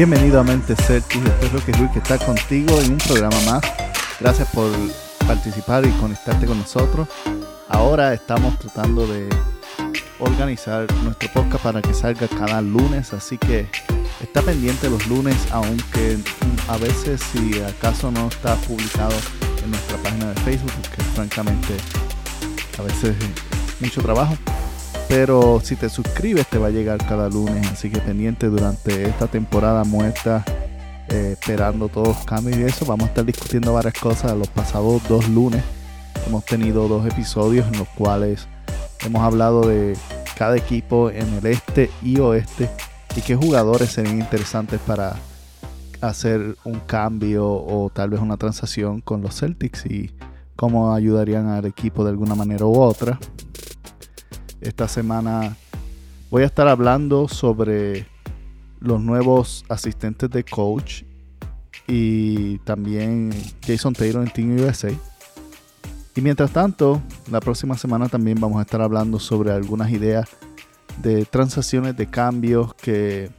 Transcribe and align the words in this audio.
Bienvenido 0.00 0.40
a 0.40 0.44
Mente 0.44 0.74
Celtics, 0.76 1.26
espero 1.26 1.62
que 1.62 1.72
Luis 1.72 1.90
que 1.90 1.98
está 1.98 2.16
contigo 2.16 2.80
en 2.80 2.92
un 2.92 2.96
programa 2.96 3.38
más. 3.44 3.60
Gracias 4.18 4.48
por 4.48 4.70
participar 5.26 5.84
y 5.84 5.90
conectarte 5.90 6.46
con 6.46 6.58
nosotros. 6.58 7.06
Ahora 7.68 8.14
estamos 8.14 8.58
tratando 8.58 9.06
de 9.06 9.28
organizar 10.18 10.90
nuestro 11.02 11.30
podcast 11.34 11.62
para 11.62 11.82
que 11.82 11.92
salga 11.92 12.26
cada 12.28 12.62
lunes, 12.62 13.12
así 13.12 13.36
que 13.36 13.68
está 14.22 14.40
pendiente 14.40 14.88
los 14.88 15.06
lunes, 15.06 15.36
aunque 15.50 16.16
a 16.68 16.78
veces 16.78 17.20
si 17.20 17.60
acaso 17.60 18.10
no 18.10 18.28
está 18.28 18.54
publicado 18.56 19.14
en 19.62 19.70
nuestra 19.70 19.98
página 19.98 20.32
de 20.32 20.40
Facebook, 20.40 20.72
que 20.96 21.02
francamente 21.14 21.76
a 22.78 22.82
veces 22.84 23.16
es 23.20 23.82
mucho 23.82 24.00
trabajo. 24.00 24.34
Pero 25.10 25.60
si 25.60 25.74
te 25.74 25.88
suscribes 25.88 26.46
te 26.46 26.56
va 26.56 26.68
a 26.68 26.70
llegar 26.70 27.04
cada 27.04 27.28
lunes, 27.28 27.66
así 27.66 27.90
que 27.90 27.98
pendiente 27.98 28.46
durante 28.46 29.08
esta 29.08 29.26
temporada 29.26 29.82
muerta, 29.82 30.44
eh, 31.08 31.32
esperando 31.32 31.88
todos 31.88 32.08
los 32.08 32.24
cambios 32.24 32.56
y 32.56 32.62
eso. 32.62 32.86
Vamos 32.86 33.06
a 33.06 33.08
estar 33.08 33.24
discutiendo 33.24 33.72
varias 33.72 33.94
cosas. 33.94 34.36
Los 34.36 34.46
pasados 34.46 35.02
dos 35.08 35.28
lunes 35.28 35.64
hemos 36.28 36.44
tenido 36.44 36.86
dos 36.86 37.04
episodios 37.08 37.66
en 37.66 37.80
los 37.80 37.88
cuales 37.88 38.46
hemos 39.04 39.20
hablado 39.22 39.66
de 39.66 39.96
cada 40.38 40.56
equipo 40.56 41.10
en 41.10 41.26
el 41.34 41.46
este 41.46 41.90
y 42.02 42.20
oeste 42.20 42.70
y 43.16 43.20
qué 43.20 43.34
jugadores 43.34 43.90
serían 43.90 44.20
interesantes 44.20 44.78
para 44.86 45.16
hacer 46.00 46.56
un 46.62 46.78
cambio 46.86 47.48
o 47.48 47.90
tal 47.92 48.10
vez 48.10 48.20
una 48.20 48.36
transacción 48.36 49.00
con 49.00 49.22
los 49.22 49.40
Celtics 49.40 49.86
y 49.86 50.12
cómo 50.54 50.94
ayudarían 50.94 51.48
al 51.48 51.66
equipo 51.66 52.04
de 52.04 52.10
alguna 52.10 52.36
manera 52.36 52.64
u 52.64 52.80
otra. 52.80 53.18
Esta 54.60 54.88
semana 54.88 55.56
voy 56.30 56.42
a 56.42 56.46
estar 56.46 56.68
hablando 56.68 57.28
sobre 57.28 58.06
los 58.78 59.00
nuevos 59.00 59.64
asistentes 59.70 60.28
de 60.28 60.44
coach 60.44 61.02
y 61.86 62.58
también 62.58 63.30
Jason 63.66 63.94
Taylor 63.94 64.22
en 64.22 64.30
Team 64.30 64.56
USA. 64.60 64.90
Y 66.14 66.20
mientras 66.20 66.52
tanto, 66.52 67.00
la 67.30 67.40
próxima 67.40 67.78
semana 67.78 68.10
también 68.10 68.38
vamos 68.38 68.58
a 68.58 68.62
estar 68.62 68.82
hablando 68.82 69.18
sobre 69.18 69.50
algunas 69.50 69.90
ideas 69.90 70.28
de 71.00 71.24
transacciones 71.24 71.96
de 71.96 72.08
cambios 72.08 72.74
que 72.74 73.30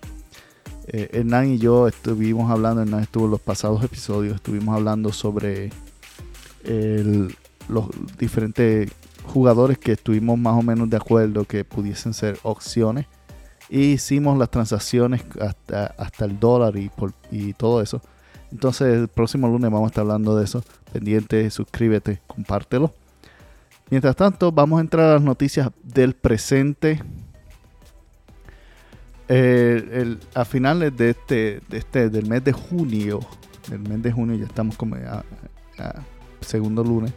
eh, 0.88 1.10
Hernán 1.14 1.52
y 1.52 1.58
yo 1.60 1.88
estuvimos 1.88 2.50
hablando, 2.50 2.82
Hernán 2.82 3.02
estuvo 3.02 3.26
en 3.26 3.32
los 3.32 3.42
pasados 3.42 3.84
episodios, 3.84 4.36
estuvimos 4.36 4.76
hablando 4.76 5.14
sobre 5.14 5.70
el, 6.64 7.36
los 7.70 7.90
diferentes 8.18 8.92
jugadores 9.26 9.78
que 9.78 9.94
estuvimos 9.94 10.38
más 10.38 10.58
o 10.58 10.62
menos 10.62 10.90
de 10.90 10.98
acuerdo 10.98 11.46
que 11.46 11.64
pudiesen 11.64 12.14
ser 12.14 12.38
opciones. 12.44 13.06
Y 13.70 13.94
hicimos 13.94 14.38
las 14.38 14.52
transacciones 14.52 15.24
hasta, 15.40 15.88
hasta 15.98 16.26
el 16.26 16.40
dólar 16.40 16.76
y, 16.78 16.90
por, 16.90 17.14
y 17.32 17.54
todo 17.54 17.82
eso. 17.82 18.02
Entonces 18.52 18.94
el 18.94 19.08
próximo 19.08 19.48
lunes 19.48 19.72
vamos 19.72 19.88
a 19.88 19.92
estar 19.92 20.02
hablando 20.02 20.36
de 20.36 20.44
eso. 20.44 20.64
Pendiente, 20.92 21.50
suscríbete, 21.50 22.22
compártelo. 22.28 22.94
Mientras 23.90 24.16
tanto, 24.16 24.52
vamos 24.52 24.78
a 24.78 24.82
entrar 24.82 25.10
a 25.10 25.14
las 25.14 25.22
noticias 25.22 25.70
del 25.84 26.14
presente. 26.14 27.02
Eh, 29.30 29.90
el, 29.94 30.20
a 30.34 30.44
finales 30.44 30.96
de 30.98 31.12
este, 31.12 31.62
este, 31.72 32.10
del 32.10 32.28
mes 32.28 32.44
de 32.44 32.52
junio, 32.52 33.22
del 33.70 33.80
mes 33.80 34.02
de 34.02 34.12
junio, 34.12 34.36
ya 34.36 34.46
estamos 34.46 34.76
como 34.76 34.96
a, 34.96 35.24
a 35.78 36.04
segundo 36.42 36.84
lunes. 36.84 37.14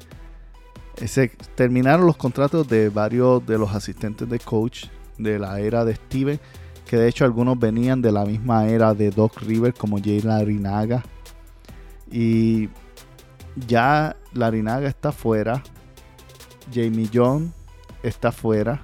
Se 0.96 1.28
terminaron 1.54 2.06
los 2.06 2.16
contratos 2.16 2.68
de 2.68 2.88
varios 2.88 3.44
de 3.46 3.58
los 3.58 3.74
asistentes 3.74 4.28
de 4.28 4.38
coach 4.38 4.86
de 5.18 5.38
la 5.38 5.60
era 5.60 5.84
de 5.84 5.94
Steven, 5.94 6.40
que 6.86 6.96
de 6.96 7.08
hecho 7.08 7.24
algunos 7.24 7.58
venían 7.58 8.00
de 8.00 8.12
la 8.12 8.24
misma 8.24 8.66
era 8.68 8.94
de 8.94 9.10
Doc 9.10 9.40
River, 9.42 9.74
como 9.74 9.98
Jay 9.98 10.20
Larinaga. 10.20 11.02
Y 12.10 12.68
ya 13.66 14.16
Larinaga 14.32 14.88
está 14.88 15.12
fuera. 15.12 15.62
Jamie 16.72 17.08
John 17.12 17.52
está 18.02 18.32
fuera. 18.32 18.80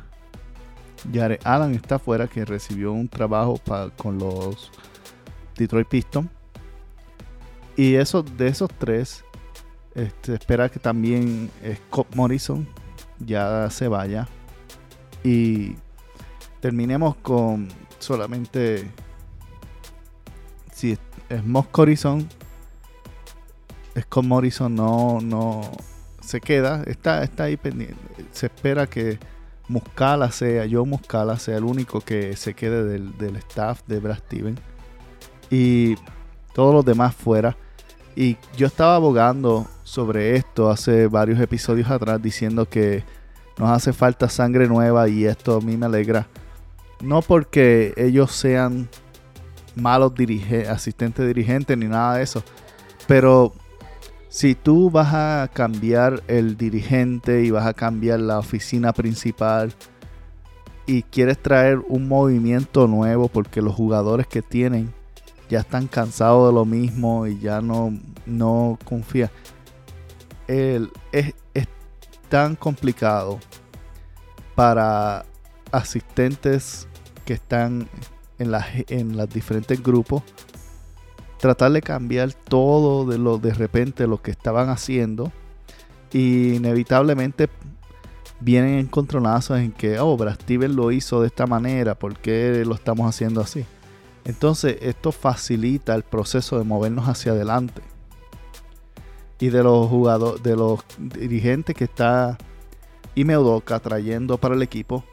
Jared 1.12 1.41
Allen 1.44 1.75
está 1.75 1.99
fuera, 1.99 2.26
que 2.26 2.44
recibió 2.44 2.93
un 2.93 3.09
trabajo 3.09 3.60
con 3.97 4.19
los 4.19 4.70
Detroit 5.56 5.88
Pistons. 5.88 6.28
Y 7.76 7.94
eso, 7.94 8.22
de 8.22 8.49
esos 8.49 8.69
tres, 8.78 9.25
este, 9.95 10.34
espera 10.34 10.69
que 10.69 10.78
también 10.78 11.51
Scott 11.87 12.15
Morrison 12.15 12.67
ya 13.19 13.69
se 13.71 13.89
vaya. 13.89 14.28
Y 15.23 15.75
terminemos 16.61 17.17
con 17.17 17.69
solamente 17.99 18.91
si 20.73 20.97
es 21.29 21.45
Moss 21.45 21.67
Morrison 21.77 22.27
Scott 23.99 24.25
Morrison 24.25 24.75
no, 24.75 25.21
no 25.21 25.62
se 26.21 26.41
queda, 26.41 26.83
está, 26.87 27.23
está 27.23 27.45
ahí 27.45 27.56
pendiente. 27.56 27.97
Se 28.33 28.47
espera 28.47 28.87
que 28.87 29.19
Muscala 29.69 30.31
sea, 30.31 30.67
yo 30.67 30.84
Muscala 30.84 31.39
sea 31.39 31.56
el 31.56 31.65
único 31.65 32.00
que 32.00 32.37
se 32.37 32.55
quede 32.55 32.84
del, 32.84 33.17
del 33.19 33.37
staff 33.37 33.83
de 33.87 34.00
Brad 34.00 34.19
Steven. 34.19 34.59
Y 35.50 35.97
todos 36.55 36.75
los 36.75 36.84
demás 36.84 37.15
fuera. 37.15 37.56
Y 38.17 38.37
yo 38.56 38.67
estaba 38.67 38.97
abogando 38.97 39.67
sobre 39.91 40.37
esto 40.37 40.71
hace 40.71 41.09
varios 41.09 41.41
episodios 41.41 41.91
atrás 41.91 42.23
diciendo 42.23 42.69
que 42.69 43.03
nos 43.59 43.71
hace 43.71 43.93
falta 43.93 44.28
sangre 44.28 44.69
nueva 44.69 45.09
y 45.09 45.25
esto 45.25 45.56
a 45.56 45.61
mí 45.61 45.77
me 45.77 45.87
alegra. 45.87 46.28
No 47.01 47.23
porque 47.23 47.93
ellos 47.97 48.31
sean 48.31 48.89
malos 49.75 50.12
asistentes 50.69 51.27
dirigentes 51.27 51.77
ni 51.77 51.87
nada 51.87 52.19
de 52.19 52.23
eso. 52.23 52.45
Pero 53.09 53.53
si 54.29 54.55
tú 54.55 54.93
vas 54.93 55.12
a 55.12 55.50
cambiar 55.53 56.23
el 56.29 56.56
dirigente 56.56 57.43
y 57.43 57.50
vas 57.50 57.67
a 57.67 57.75
cambiar 57.75 58.21
la 58.21 58.39
oficina 58.39 58.93
principal 58.93 59.73
y 60.87 61.03
quieres 61.03 61.43
traer 61.43 61.81
un 61.89 62.06
movimiento 62.06 62.87
nuevo 62.87 63.27
porque 63.27 63.61
los 63.61 63.75
jugadores 63.75 64.29
que 64.29 64.41
tienen 64.41 64.95
ya 65.49 65.59
están 65.59 65.89
cansados 65.89 66.49
de 66.49 66.55
lo 66.55 66.65
mismo 66.65 67.27
y 67.27 67.41
ya 67.41 67.61
no, 67.61 67.93
no 68.25 68.79
confían. 68.84 69.31
Es, 70.50 71.28
tan 72.28 72.55
complicado 72.55 73.41
para 74.55 75.25
asistentes 75.72 76.87
que 77.25 77.34
están 77.34 77.88
en, 78.38 78.53
la, 78.53 78.66
los 78.88 79.28
diferentes 79.28 79.83
grupos 79.83 80.22
tratar 81.38 81.72
de 81.72 81.83
cambiar 81.83 82.33
todo 82.33 83.05
de 83.05 83.19
lo 83.19 83.38
de 83.38 83.53
repente 83.53 84.06
lo 84.06 84.22
que 84.22 84.31
estaban 84.31 84.69
haciendo 84.69 85.33
y 86.12 86.55
inevitablemente 86.55 87.49
vienen 88.41 88.78
encontronazos 88.78 89.59
en 89.59 89.72
que 89.72 89.99
oh 89.99 90.17
Brad 90.17 90.34
Steven 90.34 90.77
lo 90.77 90.93
hizo 90.93 91.21
de 91.21 91.27
esta 91.27 91.47
manera 91.47 91.97
¿por 91.97 92.17
qué 92.17 92.62
lo 92.65 92.75
estamos 92.75 93.09
haciendo 93.09 93.41
así? 93.41 93.65
entonces 94.25 94.77
esto 94.82 95.11
facilita 95.11 95.97
el 95.97 96.05
proceso 96.05 96.59
de 96.59 96.65
movernos 96.65 97.09
hacia 97.09 97.32
adelante 97.32 97.82
y 99.41 99.49
de 99.49 99.62
los 99.62 99.89
jugadores 99.89 100.43
de 100.43 100.55
los 100.55 100.81
dirigentes 100.99 101.75
que 101.75 101.85
está 101.85 102.38
Ime 103.14 103.37
Udoka 103.37 103.81
trayendo 103.81 104.38
para 104.38 104.55
el 104.55 104.62
equipo 104.62 105.05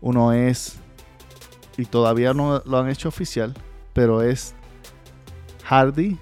uno 0.00 0.32
es 0.32 0.76
y 1.76 1.86
todavía 1.86 2.34
no 2.34 2.62
lo 2.66 2.78
han 2.78 2.90
hecho 2.90 3.08
oficial 3.08 3.54
pero 3.92 4.22
es 4.22 4.54
Hardy. 5.64 6.18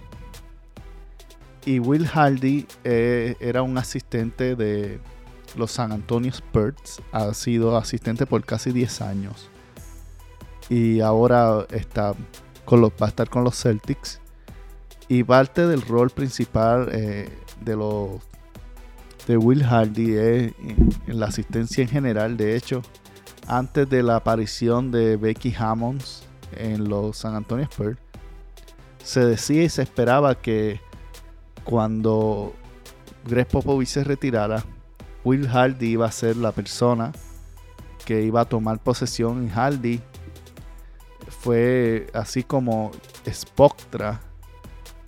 Y 1.64 1.78
Will 1.80 2.06
Hardy 2.06 2.66
eh, 2.84 3.36
era 3.40 3.62
un 3.62 3.76
asistente 3.78 4.56
de 4.56 5.00
los 5.56 5.72
San 5.72 5.92
Antonio 5.92 6.30
Spurs. 6.30 7.02
Ha 7.12 7.32
sido 7.34 7.76
asistente 7.76 8.26
por 8.26 8.44
casi 8.44 8.72
10 8.72 9.02
años. 9.02 9.48
Y 10.68 11.00
ahora 11.00 11.66
está 11.70 12.14
con 12.64 12.80
los, 12.80 12.90
va 12.92 13.06
a 13.06 13.08
estar 13.08 13.28
con 13.28 13.44
los 13.44 13.60
Celtics. 13.60 14.20
Y 15.08 15.24
parte 15.24 15.66
del 15.66 15.82
rol 15.82 16.10
principal 16.10 16.88
eh, 16.92 17.30
de 17.60 17.76
los 17.76 18.20
de 19.26 19.36
Will 19.36 19.62
Hardy 19.62 20.14
es 20.14 20.54
en, 20.58 20.88
en, 21.06 21.20
la 21.20 21.26
asistencia 21.26 21.82
en 21.82 21.88
general. 21.88 22.36
De 22.36 22.56
hecho, 22.56 22.82
antes 23.46 23.88
de 23.88 24.02
la 24.02 24.16
aparición 24.16 24.90
de 24.90 25.16
Becky 25.16 25.54
Hammonds 25.58 26.26
en 26.56 26.88
los 26.88 27.18
San 27.18 27.34
Antonio 27.34 27.64
Spurs, 27.64 27.98
se 29.02 29.24
decía 29.24 29.64
y 29.64 29.68
se 29.68 29.82
esperaba 29.82 30.34
que 30.34 30.80
cuando 31.64 32.54
Greg 33.26 33.46
Popovich 33.46 33.88
se 33.88 34.04
retirara, 34.04 34.64
Will 35.24 35.48
Hardy 35.48 35.88
iba 35.88 36.06
a 36.06 36.12
ser 36.12 36.36
la 36.36 36.52
persona 36.52 37.12
que 38.04 38.22
iba 38.22 38.40
a 38.40 38.44
tomar 38.46 38.78
posesión 38.82 39.46
y 39.46 39.50
Hardy 39.50 40.00
fue 41.28 42.06
así 42.14 42.42
como 42.42 42.90
Spoctra 43.30 44.20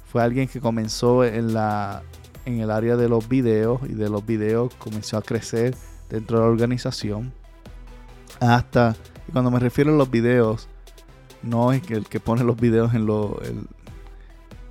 fue 0.05 0.23
alguien 0.23 0.49
que 0.49 0.61
comenzó 0.61 1.25
en 1.25 1.55
la 1.55 2.03
en 2.45 2.61
el 2.61 2.71
área 2.71 2.97
de 2.97 3.09
los 3.09 3.29
videos 3.29 3.81
y 3.89 3.95
de 3.95 4.09
los 4.09 4.25
videos 4.25 4.75
comenzó 4.77 5.17
a 5.17 5.23
crecer 5.23 5.75
dentro 6.09 6.39
de 6.39 6.45
la 6.45 6.51
organización. 6.51 7.33
Hasta, 8.41 8.97
cuando 9.33 9.51
me 9.51 9.59
refiero 9.59 9.93
a 9.93 9.97
los 9.97 10.11
videos, 10.11 10.69
no 11.43 11.73
es 11.73 11.83
que 11.83 11.95
el 11.95 12.07
que 12.07 12.21
pone 12.21 12.45
los 12.45 12.57
videos 12.57 12.95
en, 12.95 13.07
lo, 13.07 13.41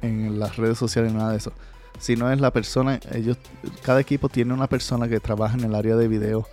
en 0.01 0.39
las 0.39 0.57
redes 0.57 0.77
sociales, 0.77 1.13
nada 1.13 1.31
de 1.31 1.38
eso. 1.38 1.54
Sino 2.00 2.31
es 2.31 2.39
la 2.39 2.51
persona, 2.51 3.00
ellos, 3.12 3.38
cada 3.83 4.00
equipo 4.00 4.30
tiene 4.30 4.54
una 4.54 4.68
persona 4.68 5.10
que 5.10 5.19
trabaja 5.19 5.57
en 5.57 5.66
el 5.66 5.75
área 5.75 5.95
de 5.95 6.07
video 6.07 6.48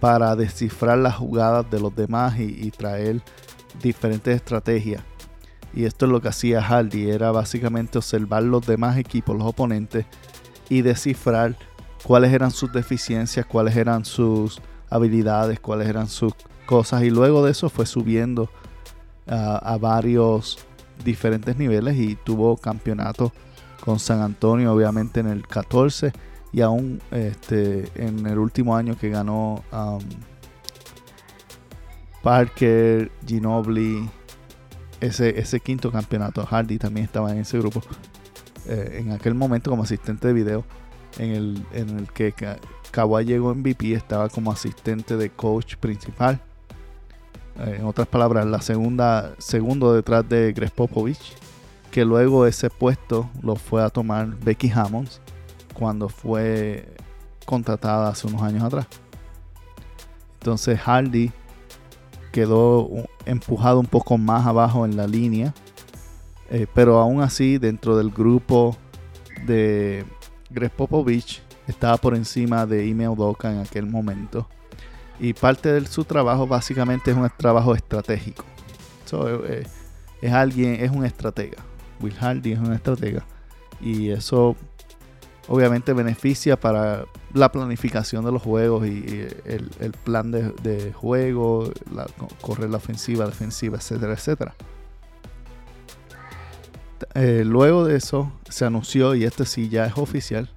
para 0.00 0.34
descifrar 0.36 0.98
las 0.98 1.14
jugadas 1.14 1.70
de 1.70 1.80
los 1.80 1.94
demás 1.94 2.38
y, 2.38 2.70
traer 2.72 3.22
diferentes 3.80 4.36
estrategias. 4.36 5.02
Y 5.74 5.84
esto 5.84 6.06
es 6.06 6.12
lo 6.12 6.20
que 6.20 6.28
hacía 6.28 6.62
Hardy, 6.62 7.10
era 7.10 7.32
básicamente 7.32 7.98
observar 7.98 8.42
los 8.44 8.66
demás 8.66 8.96
equipos, 8.96 9.36
los 9.36 9.46
oponentes, 9.46 10.06
y 10.68 10.82
descifrar 10.82 11.56
cuáles 12.04 12.32
eran 12.32 12.50
sus 12.50 12.72
deficiencias, 12.72 13.44
cuáles 13.46 13.76
eran 13.76 14.04
sus 14.04 14.60
habilidades, 14.88 15.58
cuáles 15.60 15.88
eran 15.88 16.08
sus 16.08 16.32
cosas. 16.66 17.02
Y 17.02 17.10
luego 17.10 17.44
de 17.44 17.50
eso 17.50 17.68
fue 17.68 17.86
subiendo 17.86 18.48
a 19.26 19.78
varios 19.80 20.58
diferentes 21.02 21.56
niveles 21.56 21.96
y 21.96 22.14
tuvo 22.14 22.56
campeonato 22.56 23.32
con 23.80 23.98
San 23.98 24.20
Antonio, 24.20 24.72
obviamente 24.72 25.20
en 25.20 25.26
el 25.26 25.46
14 25.46 26.12
y 26.52 26.60
aún 26.60 27.00
este, 27.10 27.90
en 27.96 28.26
el 28.26 28.38
último 28.38 28.76
año 28.76 28.96
que 28.96 29.10
ganó 29.10 29.62
um, 29.72 30.00
Parker, 32.22 33.10
Ginobili, 33.26 34.08
ese, 35.00 35.60
quinto 35.60 35.90
campeonato. 35.90 36.44
Hardy 36.44 36.78
también 36.78 37.04
estaba 37.04 37.32
en 37.32 37.38
ese 37.38 37.58
grupo. 37.58 37.82
Eh, 38.66 38.98
en 39.00 39.12
aquel 39.12 39.34
momento 39.34 39.70
como 39.70 39.82
asistente 39.82 40.28
de 40.28 40.32
video, 40.32 40.64
en 41.18 41.30
el, 41.30 41.66
en 41.72 41.98
el 41.98 42.12
que 42.12 42.34
Kawhi 42.90 43.24
llegó 43.24 43.54
MVP, 43.54 43.92
estaba 43.92 44.28
como 44.28 44.52
asistente 44.52 45.16
de 45.16 45.30
coach 45.30 45.76
principal. 45.76 46.40
Eh, 47.58 47.76
en 47.78 47.84
otras 47.84 48.08
palabras, 48.08 48.46
la 48.46 48.60
segunda, 48.60 49.34
segundo 49.38 49.94
detrás 49.94 50.28
de 50.28 50.52
Greg 50.52 50.72
Popovich, 50.72 51.34
que 51.90 52.04
luego 52.04 52.46
ese 52.46 52.70
puesto 52.70 53.30
lo 53.42 53.56
fue 53.56 53.82
a 53.82 53.90
tomar 53.90 54.28
Becky 54.40 54.70
Hammonds 54.70 55.20
cuando 55.74 56.08
fue 56.08 56.88
contratada 57.44 58.08
hace 58.08 58.26
unos 58.26 58.42
años 58.42 58.64
atrás. 58.64 58.86
Entonces 60.40 60.78
Hardy 60.80 61.32
quedó 62.34 62.90
empujado 63.26 63.78
un 63.78 63.86
poco 63.86 64.18
más 64.18 64.44
abajo 64.44 64.84
en 64.84 64.96
la 64.96 65.06
línea, 65.06 65.54
eh, 66.50 66.66
pero 66.74 66.98
aún 66.98 67.20
así 67.20 67.58
dentro 67.58 67.96
del 67.96 68.10
grupo 68.10 68.76
de 69.46 70.04
Greg 70.50 70.72
Popovich 70.72 71.42
estaba 71.68 71.96
por 71.96 72.16
encima 72.16 72.66
de 72.66 72.88
Ime 72.88 73.08
Udoka 73.08 73.52
en 73.52 73.60
aquel 73.60 73.86
momento. 73.86 74.48
Y 75.20 75.32
parte 75.32 75.72
de 75.74 75.86
su 75.86 76.04
trabajo 76.04 76.44
básicamente 76.48 77.12
es 77.12 77.16
un 77.16 77.30
trabajo 77.36 77.72
estratégico. 77.76 78.44
Eh, 79.46 79.62
es 80.20 80.32
alguien, 80.32 80.74
es 80.84 80.90
un 80.90 81.04
estratega. 81.04 81.58
Will 82.00 82.14
Hardy 82.14 82.50
es 82.50 82.58
un 82.58 82.72
estratega. 82.72 83.24
Y 83.80 84.10
eso 84.10 84.56
obviamente 85.48 85.92
beneficia 85.92 86.58
para 86.58 87.04
la 87.32 87.50
planificación 87.50 88.24
de 88.24 88.32
los 88.32 88.42
juegos 88.42 88.86
y, 88.86 89.26
el, 89.44 89.92
plan 90.04 90.30
de, 90.30 90.92
juego, 90.94 91.70
correr 92.40 92.70
la 92.70 92.78
ofensiva, 92.78 93.26
defensiva, 93.26 93.76
etcétera, 93.76 94.12
etcétera. 94.14 94.54
Eh, 97.14 97.42
luego 97.44 97.84
de 97.84 97.96
eso 97.96 98.32
se 98.48 98.64
anunció, 98.64 99.14
y 99.14 99.24
este 99.24 99.44
sí 99.44 99.68
ya 99.68 99.86
es 99.86 99.98
oficial, 99.98 100.48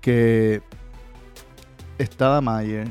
que 0.00 0.62
estaba 1.98 2.40
Mayer 2.40 2.88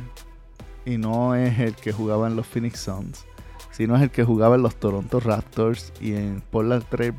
y 0.85 0.97
no 0.97 1.35
es 1.35 1.59
el 1.59 1.75
que 1.75 1.91
jugaba 1.91 2.27
en 2.27 2.35
los 2.35 2.45
Phoenix 2.45 2.79
Suns, 2.79 3.25
sino 3.71 3.95
es 3.95 4.01
el 4.01 4.11
que 4.11 4.23
jugaba 4.23 4.55
en 4.55 4.63
los 4.63 4.75
Toronto 4.75 5.19
Raptors 5.19 5.93
y 6.01 6.15
en 6.15 6.41
Portland 6.51 6.83
Trail 6.89 7.13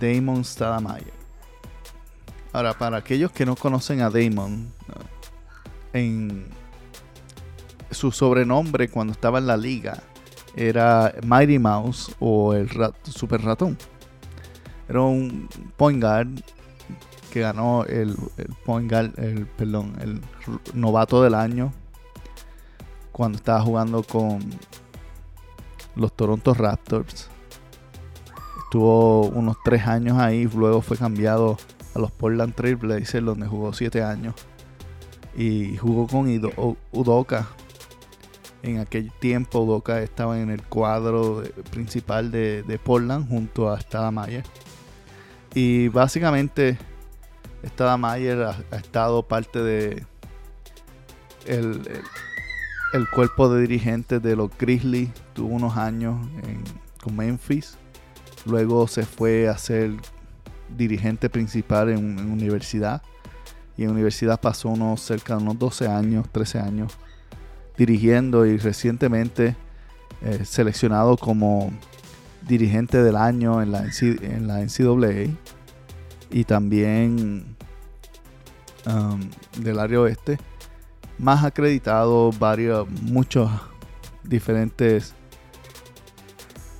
Damon 0.00 0.44
Stadamayer. 0.44 1.12
Ahora, 2.52 2.76
para 2.76 2.98
aquellos 2.98 3.32
que 3.32 3.46
no 3.46 3.56
conocen 3.56 4.02
a 4.02 4.10
Damon, 4.10 4.72
en 5.92 6.46
su 7.90 8.10
sobrenombre 8.10 8.88
cuando 8.88 9.12
estaba 9.12 9.38
en 9.38 9.46
la 9.46 9.56
liga 9.56 10.02
era 10.56 11.14
Mighty 11.24 11.58
Mouse 11.58 12.14
o 12.20 12.54
el 12.54 12.68
Super 13.04 13.42
Ratón. 13.42 13.78
Era 14.88 15.00
un 15.00 15.48
point 15.76 16.02
guard 16.02 16.28
que 17.32 17.40
ganó 17.40 17.84
el, 17.84 18.14
point 18.64 18.92
el, 18.92 19.46
perdón, 19.56 19.96
el 20.00 20.20
novato 20.74 21.22
del 21.22 21.34
año 21.34 21.72
cuando 23.10 23.36
estaba 23.36 23.62
jugando 23.62 24.02
con 24.02 24.40
los 25.94 26.12
Toronto 26.14 26.52
Raptors. 26.52 27.31
Estuvo 28.72 29.26
unos 29.26 29.58
tres 29.62 29.86
años 29.86 30.16
ahí, 30.18 30.46
luego 30.46 30.80
fue 30.80 30.96
cambiado 30.96 31.58
a 31.94 31.98
los 31.98 32.10
Portland 32.10 32.54
Trail 32.54 32.76
Blazers 32.76 33.22
donde 33.22 33.46
jugó 33.46 33.74
siete 33.74 34.02
años 34.02 34.34
y 35.36 35.76
jugó 35.76 36.06
con 36.06 36.26
Udoka. 36.90 37.48
En 38.62 38.78
aquel 38.78 39.12
tiempo 39.12 39.60
Udoka 39.60 40.00
estaba 40.00 40.40
en 40.40 40.48
el 40.48 40.62
cuadro 40.62 41.42
principal 41.70 42.30
de, 42.30 42.80
Portland 42.82 43.28
junto 43.28 43.70
a 43.70 43.78
Stada 43.78 44.10
Mayer. 44.10 44.44
Y 45.52 45.88
básicamente 45.88 46.78
esta 47.62 47.94
Mayer 47.98 48.42
ha, 48.42 48.76
estado 48.78 49.22
parte 49.22 49.62
de 49.62 50.06
el, 51.44 51.78
cuerpo 53.14 53.50
de 53.50 53.60
dirigentes 53.60 54.22
de 54.22 54.34
los 54.34 54.50
Grizzlies. 54.58 55.10
Tuvo 55.34 55.56
unos 55.56 55.76
años 55.76 56.26
con 57.02 57.14
Memphis. 57.14 57.76
Luego 58.46 58.88
se 58.88 59.04
fue 59.04 59.48
a 59.48 59.56
ser 59.58 59.92
dirigente 60.76 61.28
principal 61.28 61.90
en, 61.90 62.18
universidad. 62.30 63.02
Y 63.76 63.84
en 63.84 63.90
universidad 63.90 64.40
pasó 64.40 64.68
unos 64.68 65.00
cerca 65.00 65.36
de 65.36 65.42
unos 65.42 65.58
12 65.58 65.88
años, 65.88 66.26
13 66.30 66.58
años 66.58 66.92
dirigiendo 67.76 68.44
y 68.44 68.58
recientemente 68.58 69.56
eh, 70.20 70.44
seleccionado 70.44 71.16
como 71.16 71.72
dirigente 72.46 73.02
del 73.02 73.16
año 73.16 73.62
en 73.62 73.72
la, 73.72 73.84
en 74.00 74.46
la 74.46 74.60
NCAA 74.60 75.32
y 76.30 76.44
también 76.44 77.56
um, 78.86 79.20
del 79.62 79.78
área 79.78 80.00
oeste, 80.00 80.38
más 81.18 81.44
acreditado 81.44 82.30
varios, 82.32 82.88
muchos 83.02 83.50
diferentes 84.24 85.14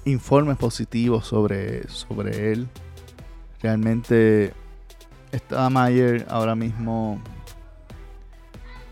informes 0.05 0.57
positivos 0.57 1.27
sobre, 1.27 1.89
sobre 1.89 2.53
él. 2.53 2.69
Realmente 3.61 4.53
está 5.31 5.69
Mayer 5.71 6.27
ahora 6.29 6.55
mismo 6.55 7.21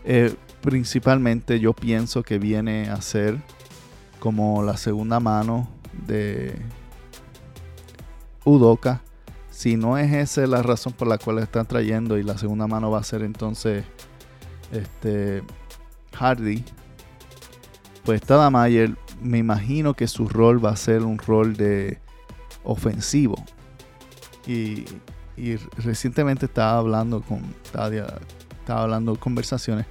eh, 0.03 0.33
principalmente 0.61 1.59
yo 1.59 1.73
pienso 1.73 2.23
que 2.23 2.39
viene 2.39 2.89
a 2.89 3.01
ser 3.01 3.37
como 4.19 4.63
la 4.63 4.77
segunda 4.77 5.19
mano 5.19 5.67
de 6.07 6.55
Udoka 8.45 9.01
si 9.51 9.77
no 9.77 9.97
es 9.97 10.11
esa 10.11 10.47
la 10.47 10.63
razón 10.63 10.93
por 10.93 11.07
la 11.07 11.19
cual 11.19 11.39
están 11.39 11.67
trayendo 11.67 12.17
y 12.17 12.23
la 12.23 12.37
segunda 12.37 12.65
mano 12.65 12.89
va 12.89 12.99
a 12.99 13.03
ser 13.03 13.21
entonces 13.21 13.83
este 14.71 15.43
Hardy, 16.13 16.63
pues 18.03 18.21
Tada 18.21 18.49
Mayer 18.49 18.95
me 19.21 19.37
imagino 19.37 19.93
que 19.93 20.07
su 20.07 20.27
rol 20.27 20.63
va 20.63 20.71
a 20.71 20.75
ser 20.75 21.03
un 21.03 21.17
rol 21.17 21.55
de 21.55 21.99
ofensivo. 22.63 23.35
Y, 24.47 24.85
recientemente 25.77 26.45
estaba 26.45 26.77
hablando 26.77 27.21
con 27.21 27.41
Tadia, 27.71 28.05
estaba 28.59 28.83
hablando 28.83 29.15
conversaciones, 29.15 29.87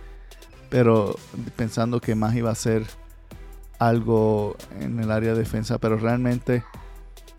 pero 0.69 1.17
pensando 1.57 2.01
que 2.01 2.15
más 2.15 2.37
iba 2.37 2.51
a 2.51 2.55
ser 2.55 2.87
algo 3.81 4.57
en 4.79 5.01
el 5.01 5.11
área 5.11 5.33
de 5.33 5.41
defensa, 5.41 5.79
pero 5.79 5.97
realmente 5.97 6.63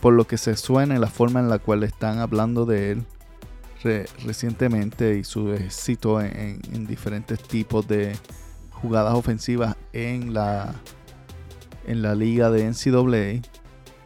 por 0.02 0.14
lo 0.14 0.26
que 0.26 0.38
se 0.38 0.58
suena 0.58 0.96
en 0.96 1.02
la 1.02 1.08
forma 1.08 1.40
en 1.40 1.48
la 1.48 1.60
cual 1.60 1.84
están 1.84 2.20
hablando 2.20 2.66
de 2.66 2.92
él 2.92 3.06
recientemente 4.26 5.18
y 5.18 5.24
su 5.24 5.54
éxito 5.54 6.22
en, 6.22 6.86
diferentes 6.88 7.42
tipos 7.42 7.88
de 7.88 8.16
jugadas 8.72 9.14
ofensivas 9.14 9.76
en 9.94 10.34
la, 10.34 10.76
en 11.86 12.02
la 12.02 12.16
liga 12.16 12.50
de 12.50 12.66
NCAA. 12.66 13.42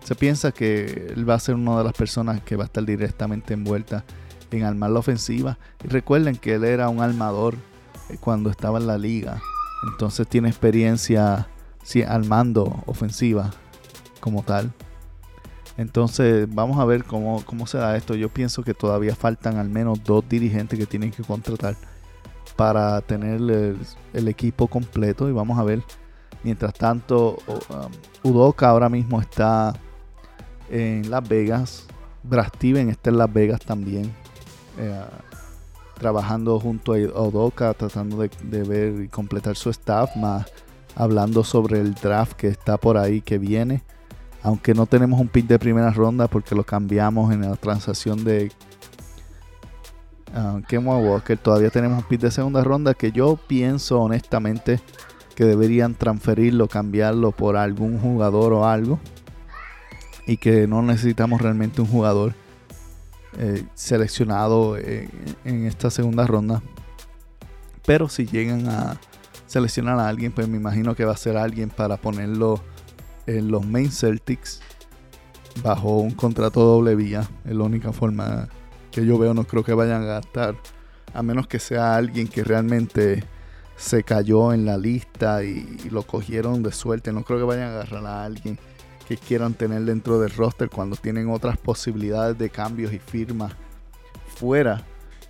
Se 0.03 0.15
piensa 0.15 0.51
que 0.51 1.11
él 1.15 1.27
va 1.27 1.35
a 1.35 1.39
ser 1.39 1.55
una 1.55 1.77
de 1.79 1.83
las 1.83 1.93
personas 1.93 2.41
que 2.41 2.55
va 2.55 2.63
a 2.63 2.67
estar 2.67 2.85
directamente 2.85 3.53
envuelta 3.53 4.03
en 4.51 4.63
armar 4.63 4.91
la 4.91 4.99
ofensiva. 4.99 5.57
Y 5.83 5.87
recuerden 5.87 6.35
que 6.35 6.55
él 6.55 6.63
era 6.63 6.89
un 6.89 7.01
armador 7.01 7.55
eh, 8.09 8.17
cuando 8.19 8.49
estaba 8.49 8.79
en 8.79 8.87
la 8.87 8.97
liga. 8.97 9.41
Entonces 9.91 10.27
tiene 10.27 10.49
experiencia 10.49 11.47
armando 12.07 12.83
ofensiva 12.85 13.51
como 14.19 14.43
tal. 14.43 14.71
Entonces, 15.77 16.47
vamos 16.49 16.79
a 16.79 16.85
ver 16.85 17.03
cómo, 17.03 17.43
cómo 17.45 17.67
se 17.67 17.77
da 17.77 17.97
esto. 17.97 18.15
Yo 18.15 18.29
pienso 18.29 18.63
que 18.63 18.73
todavía 18.73 19.15
faltan 19.15 19.57
al 19.57 19.69
menos 19.69 20.03
dos 20.03 20.23
dirigentes 20.27 20.79
que 20.79 20.85
tienen 20.85 21.11
que 21.11 21.23
contratar 21.23 21.75
para 22.55 23.01
tener 23.01 23.41
el, 24.13 24.27
equipo 24.27 24.67
completo. 24.67 25.29
Y 25.29 25.33
vamos 25.33 25.59
a 25.59 25.63
ver. 25.63 25.83
Mientras 26.45 26.75
tanto, 26.75 27.39
um, 27.47 27.91
Udoka 28.21 28.69
ahora 28.69 28.87
mismo 28.87 29.19
está 29.19 29.73
en 30.69 31.09
Las 31.09 31.27
Vegas. 31.27 31.87
Brad 32.21 32.49
Steven 32.49 32.89
está 32.91 33.09
en 33.09 33.17
Las 33.17 33.33
Vegas 33.33 33.61
también. 33.61 34.13
Eh, 34.77 35.03
trabajando 35.95 36.59
junto 36.59 36.93
a 36.93 36.97
Udoka, 36.97 37.73
tratando 37.73 38.17
de, 38.17 38.63
ver 38.63 39.05
y 39.05 39.07
completar 39.07 39.55
su 39.55 39.71
staff. 39.71 40.15
Más 40.15 40.45
hablando 40.95 41.43
sobre 41.43 41.81
el 41.81 41.95
draft 41.95 42.33
que 42.33 42.47
está 42.47 42.77
por 42.77 42.95
ahí, 42.95 43.21
que 43.21 43.39
viene 43.39 43.83
aunque 44.43 44.75
no 44.75 44.85
tenemos 44.85 45.19
un 45.19 45.27
pick 45.27 45.47
de 45.47 45.57
primera 45.57 45.89
ronda 45.89 46.27
porque 46.27 46.53
lo 46.53 46.63
cambiamos 46.63 47.33
en 47.33 47.41
la 47.41 47.55
transacción 47.55 48.23
de 48.23 48.51
uh, 50.35 50.79
Walker, 50.79 51.35
todavía 51.35 51.71
tenemos 51.71 52.03
un 52.03 52.07
pick 52.07 52.21
de 52.21 52.29
segunda 52.29 52.63
ronda 52.63 52.93
que 52.93 53.11
yo 53.11 53.39
pienso 53.47 53.99
honestamente 53.99 54.79
que 55.35 55.45
deberían 55.45 55.95
transferirlo, 55.95 56.67
cambiarlo 56.67 57.31
por 57.31 57.57
algún 57.57 57.99
jugador 57.99 58.53
o 58.53 58.65
algo. 58.65 58.99
Y 60.27 60.37
que 60.37 60.67
no 60.67 60.81
necesitamos 60.81 61.41
realmente 61.41 61.81
un 61.81 61.87
jugador 61.87 62.33
eh, 63.37 63.63
seleccionado 63.75 64.77
en 64.77 65.65
esta 65.65 65.91
segunda 65.91 66.25
ronda. 66.25 66.63
Pero 67.85 68.09
si 68.09 68.25
llegan 68.25 68.67
a 68.67 68.97
seleccionar 69.45 69.99
a 69.99 70.07
alguien, 70.07 70.31
pues 70.31 70.47
me 70.47 70.57
imagino 70.57 70.95
que 70.95 71.05
va 71.05 71.13
a 71.13 71.17
ser 71.17 71.37
alguien 71.37 71.69
para 71.69 71.97
ponerlo 71.97 72.61
en 73.27 73.49
los 73.49 73.65
main 73.65 73.91
Celtics 73.91 74.61
bajo 75.63 75.99
un 75.99 76.11
contrato 76.11 76.61
doble 76.61 76.95
vía. 76.95 77.27
Es 77.45 77.55
la 77.55 77.63
única 77.63 77.93
forma 77.93 78.47
que 78.91 79.05
yo 79.05 79.17
veo. 79.17 79.33
No 79.33 79.43
creo 79.43 79.63
que 79.63 79.73
vayan 79.73 80.03
a 80.03 80.05
gastar. 80.05 80.55
A 81.13 81.21
menos 81.23 81.47
que 81.47 81.59
sea 81.59 81.95
alguien 81.95 82.27
que 82.27 82.43
realmente 82.43 83.23
se 83.75 84.03
cayó 84.03 84.53
en 84.53 84.65
la 84.65 84.77
lista 84.77 85.43
y, 85.43 85.89
lo 85.89 86.03
cogieron 86.03 86.63
de 86.63 86.71
suerte. 86.71 87.11
No 87.11 87.23
creo 87.23 87.39
que 87.39 87.45
vayan 87.45 87.69
a 87.69 87.81
agarrar 87.81 88.05
a 88.05 88.23
alguien 88.25 88.57
que 89.07 89.17
quieran 89.17 89.53
tener 89.53 89.83
dentro 89.83 90.19
del 90.19 90.31
roster 90.31 90.69
cuando 90.69 90.95
tienen 90.95 91.29
otras 91.29 91.57
posibilidades 91.57 92.37
de 92.37 92.49
cambios 92.49 92.91
y 92.93 92.99
firmas 92.99 93.53
fuera 94.35 94.83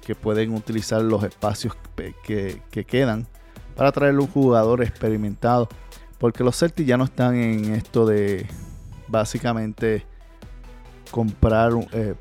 que 0.05 0.15
pueden 0.15 0.53
utilizar 0.53 1.01
los 1.01 1.23
espacios 1.23 1.75
que, 2.23 2.61
que 2.71 2.85
quedan 2.85 3.27
para 3.75 3.91
traer 3.91 4.17
un 4.17 4.27
jugador 4.27 4.81
experimentado 4.81 5.67
porque 6.17 6.43
los 6.43 6.57
Celtics 6.57 6.87
ya 6.87 6.97
no 6.97 7.03
están 7.03 7.35
en 7.35 7.73
esto 7.73 8.05
de 8.05 8.47
básicamente 9.07 10.05
comprar 11.11 11.71
eh, 11.91 12.15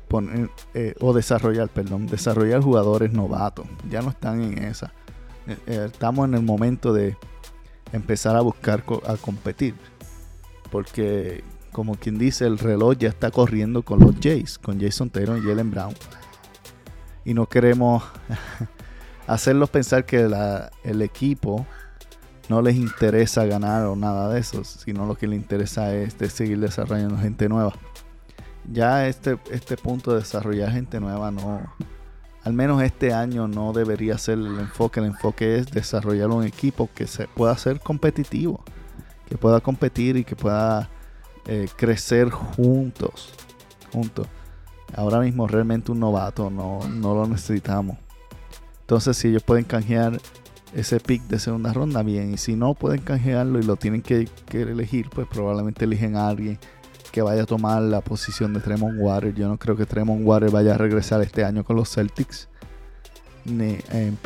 eh, 0.73 0.95
o 0.99 1.13
desarrollar, 1.13 1.69
perdón, 1.69 2.07
desarrollar 2.07 2.61
jugadores 2.61 3.11
novatos. 3.11 3.65
Ya 3.89 4.01
no 4.01 4.09
están 4.09 4.41
en 4.41 4.63
esa. 4.63 4.93
Eh, 5.47 5.85
estamos 5.85 6.27
en 6.27 6.35
el 6.35 6.43
momento 6.43 6.93
de 6.93 7.17
empezar 7.91 8.35
a 8.35 8.41
buscar 8.41 8.83
a 9.07 9.15
competir. 9.17 9.75
Porque 10.71 11.43
como 11.71 11.95
quien 11.95 12.17
dice, 12.17 12.45
el 12.45 12.57
reloj 12.57 12.97
ya 12.97 13.09
está 13.09 13.31
corriendo 13.31 13.83
con 13.83 13.99
los 13.99 14.15
Jays, 14.21 14.57
con 14.57 14.79
Jason 14.79 15.09
Taylor 15.09 15.37
y 15.37 15.41
Jalen 15.41 15.71
Brown. 15.71 15.93
Y 17.25 17.33
no 17.33 17.47
queremos 17.47 18.03
hacerlos 19.27 19.69
pensar 19.69 20.05
que 20.05 20.29
el 20.83 21.01
equipo 21.01 21.65
no 22.47 22.61
les 22.61 22.75
interesa 22.75 23.45
ganar 23.45 23.85
o 23.85 23.95
nada 23.95 24.29
de 24.29 24.39
eso, 24.39 24.63
sino 24.63 25.05
lo 25.05 25.15
que 25.15 25.27
les 25.27 25.37
interesa 25.37 25.93
es 25.93 26.15
seguir 26.31 26.59
desarrollando 26.59 27.17
gente 27.17 27.49
nueva. 27.49 27.73
Ya 28.71 29.07
este, 29.07 29.37
este 29.51 29.77
punto 29.77 30.13
de 30.13 30.19
desarrollar 30.19 30.71
gente 30.71 30.99
nueva 30.99 31.29
no, 31.31 31.61
al 32.45 32.53
menos 32.53 32.81
este 32.83 33.11
año 33.11 33.47
no 33.47 33.73
debería 33.73 34.19
ser 34.19 34.37
el 34.37 34.59
enfoque. 34.59 34.99
El 34.99 35.07
enfoque 35.07 35.57
es 35.57 35.71
desarrollar 35.71 36.29
un 36.29 36.43
equipo 36.43 36.89
que 36.93 37.07
se 37.07 37.27
pueda 37.27 37.57
ser 37.57 37.79
competitivo, 37.79 38.63
que 39.27 39.35
pueda 39.35 39.61
competir 39.61 40.15
y 40.15 40.23
que 40.23 40.35
pueda 40.35 40.87
eh, 41.47 41.67
crecer 41.75 42.29
juntos, 42.29 43.33
juntos. 43.91 44.27
Ahora 44.95 45.19
mismo 45.21 45.47
realmente 45.47 45.91
un 45.91 45.99
novato 45.99 46.51
no, 46.51 46.87
no 46.87 47.15
lo 47.15 47.27
necesitamos. 47.27 47.97
Entonces 48.81 49.17
si 49.17 49.29
ellos 49.29 49.41
pueden 49.41 49.65
canjear 49.65 50.19
ese 50.75 50.99
pick 50.99 51.23
de 51.23 51.39
segunda 51.39 51.73
ronda, 51.73 52.03
bien. 52.03 52.33
Y 52.33 52.37
si 52.37 52.55
no 52.55 52.75
pueden 52.75 53.01
canjearlo 53.01 53.59
y 53.59 53.63
lo 53.63 53.75
tienen 53.77 54.03
que, 54.03 54.29
elegir, 54.51 55.09
pues 55.09 55.25
probablemente 55.27 55.85
eligen 55.85 56.15
a 56.15 56.27
alguien 56.27 56.59
que 57.15 57.21
vaya 57.21 57.43
a 57.43 57.45
tomar 57.45 57.81
la 57.81 58.01
posición 58.01 58.53
de 58.53 58.59
Tremont 58.59 58.99
Water. 58.99 59.33
Yo 59.33 59.47
no 59.47 59.57
creo 59.57 59.77
que 59.77 59.85
Tremont 59.85 60.27
Water 60.27 60.51
vaya 60.51 60.75
a 60.75 60.77
regresar 60.77 61.21
este 61.21 61.45
año 61.45 61.63
con 61.63 61.77
los 61.77 61.89
Celtics. 61.89 62.49
En, 63.45 64.17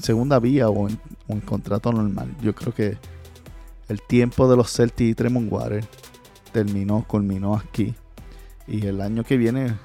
segunda 0.00 0.40
vía 0.40 0.68
o 0.68 0.88
en, 0.88 1.40
contrato 1.42 1.92
normal. 1.92 2.34
Yo 2.42 2.52
creo 2.52 2.74
que 2.74 2.98
el 3.88 4.02
tiempo 4.02 4.50
de 4.50 4.56
los 4.56 4.72
Celtics 4.72 5.10
y 5.12 5.14
Tremont 5.14 5.52
Water 5.52 5.84
terminó, 6.50 7.04
culminó 7.06 7.54
aquí. 7.54 7.94
Y 8.66 8.86
el 8.86 9.02
año 9.02 9.22
que 9.22 9.36
viene, 9.36 9.76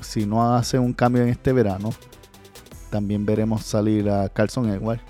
si 0.00 0.24
no 0.24 0.54
hace 0.54 0.78
un 0.78 0.94
cambio 0.94 1.24
en 1.24 1.28
este 1.28 1.52
verano, 1.52 1.90
también 2.88 3.26
veremos 3.26 3.66
salir 3.66 4.08
a 4.08 4.30
Carlson 4.30 4.70
Edwards. 4.70 5.02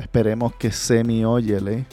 Esperemos 0.00 0.56
que 0.56 0.72
Semi 0.72 1.24
Oyele 1.24 1.86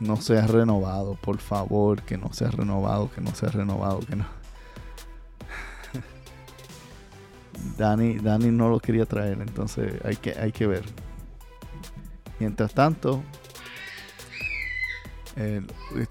no 0.00 0.16
sea 0.16 0.46
renovado, 0.46 1.14
por 1.14 1.38
favor, 1.38 2.02
que 2.02 2.16
no 2.16 2.32
sea 2.32 2.50
renovado, 2.50 3.10
que 3.10 3.20
no 3.20 3.34
sea 3.34 3.48
renovado, 3.48 4.00
que 4.00 4.16
no. 4.16 4.26
Dani, 7.78 8.18
Dani 8.18 8.50
no 8.50 8.68
lo 8.68 8.80
quería 8.80 9.06
traer, 9.06 9.40
entonces 9.40 9.94
hay 10.04 10.16
que, 10.16 10.32
hay 10.32 10.52
que 10.52 10.66
ver. 10.66 10.84
Mientras 12.38 12.74
tanto, 12.74 13.22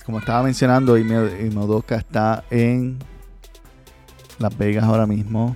como 0.06 0.20
estaba 0.20 0.44
mencionando, 0.44 0.98
Imodoka 0.98 1.96
está 1.96 2.44
en 2.51 3.00
Las 4.38 4.56
Vegas 4.58 4.84
ahora 4.84 5.08
mismo 5.08 5.56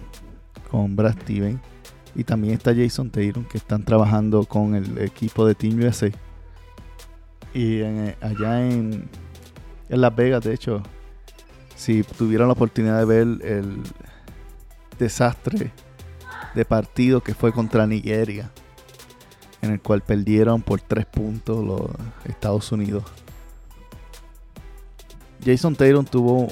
con 0.72 0.96
Brad 0.96 1.14
Steven. 1.22 1.62
Y 2.16 2.24
también 2.24 2.56
está 2.56 2.74
Jason 2.76 3.12
Taylor, 3.12 3.48
que 3.48 3.60
están 3.60 3.84
trabajando 3.84 4.46
con 4.46 4.74
el 4.74 4.98
equipo 4.98 5.46
de 5.46 5.54
Team 5.54 5.80
USA. 5.80 6.12
Y 7.54 7.80
eh, 7.80 8.16
allá 8.22 8.62
en, 8.68 9.10
en 9.90 10.02
Las 10.02 10.16
Vegas, 10.16 10.44
de 10.44 10.54
hecho, 10.54 10.84
si 11.76 12.04
tuvieron 12.04 12.48
la 12.48 12.54
oportunidad 12.54 13.00
de 13.00 13.06
ver 13.06 13.28
el 13.46 13.82
desastre 14.98 15.72
de 16.54 16.66
partido 16.66 17.22
que 17.22 17.34
fue 17.34 17.52
contra 17.52 17.88
Nigeria, 17.88 18.52
en 19.62 19.72
el 19.72 19.82
cual 19.82 20.02
perdieron 20.02 20.62
por 20.62 20.82
tres 20.82 21.06
puntos 21.06 21.66
los 21.66 21.90
Estados 22.26 22.72
Unidos. 22.72 23.04
Jason 25.44 25.76
Taylor 25.76 26.04
tuvo 26.06 26.48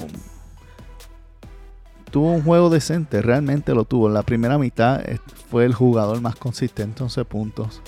tuvo 2.10 2.32
un 2.32 2.42
juego 2.42 2.70
decente, 2.70 3.22
realmente 3.22 3.74
lo 3.74 3.84
tuvo. 3.84 4.08
En 4.08 4.14
la 4.14 4.22
primera 4.22 4.58
mitad 4.58 5.00
eh, 5.08 5.20
fue 5.50 5.64
el 5.64 5.74
jugador 5.74 6.20
más 6.20 6.36
consistente, 6.36 7.02
11 7.02 7.24
puntos. 7.24 7.82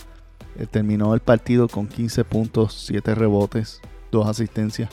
Eh, 0.60 0.66
terminó 0.66 1.14
el 1.14 1.20
partido 1.20 1.68
con 1.68 1.86
15 1.86 2.22
puntos, 2.24 2.84
7 2.86 3.14
rebotes, 3.14 3.80
2 4.12 4.28
asistencias. 4.28 4.90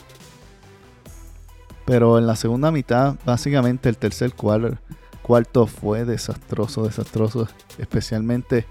Pero 1.84 2.18
en 2.18 2.26
la 2.26 2.36
segunda 2.36 2.70
mitad, 2.70 3.16
básicamente 3.26 3.90
el 3.90 3.98
tercer 3.98 4.32
cuarto, 4.32 5.66
fue 5.66 6.06
desastroso, 6.06 6.84
desastroso. 6.84 7.48
Especialmente 7.76 8.64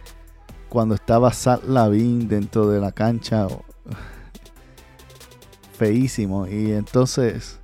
cuando 0.70 0.96
estaba 0.96 1.32
Sat 1.34 1.64
Lavin 1.66 2.28
dentro 2.28 2.68
de 2.68 2.80
la 2.80 2.92
cancha. 2.92 3.48
Feísimo. 5.78 6.48
Y 6.48 6.72
entonces 6.72 7.60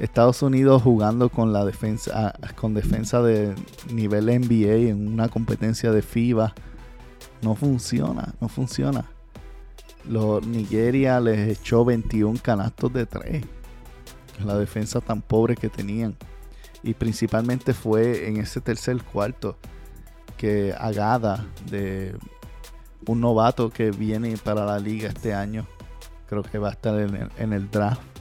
Estados 0.00 0.42
Unidos 0.42 0.82
jugando 0.82 1.28
con 1.28 1.52
la 1.52 1.64
defensa 1.64 2.34
ah, 2.42 2.52
con 2.56 2.74
defensa 2.74 3.22
de 3.22 3.54
nivel 3.92 4.26
NBA 4.26 4.90
en 4.90 5.12
una 5.12 5.28
competencia 5.28 5.92
de 5.92 6.02
FIBA 6.02 6.54
no 7.44 7.54
funciona, 7.54 8.34
no 8.40 8.48
funciona. 8.48 9.04
Los 10.08 10.44
Nigeria 10.46 11.20
les 11.20 11.58
echó 11.58 11.84
21 11.84 12.38
canastos 12.42 12.92
de 12.92 13.06
3. 13.06 13.44
La 14.44 14.58
defensa 14.58 15.00
tan 15.00 15.22
pobre 15.22 15.54
que 15.54 15.68
tenían. 15.68 16.16
Y 16.82 16.94
principalmente 16.94 17.72
fue 17.72 18.28
en 18.28 18.38
ese 18.38 18.60
tercer 18.60 19.02
cuarto 19.02 19.56
que 20.36 20.74
Agada 20.76 21.46
de 21.70 22.16
un 23.06 23.20
novato 23.20 23.70
que 23.70 23.90
viene 23.90 24.36
para 24.36 24.66
la 24.66 24.78
liga 24.78 25.08
este 25.08 25.32
año, 25.32 25.66
creo 26.28 26.42
que 26.42 26.58
va 26.58 26.70
a 26.70 26.72
estar 26.72 26.98
en 26.98 27.52
el 27.52 27.70
draft 27.70 28.14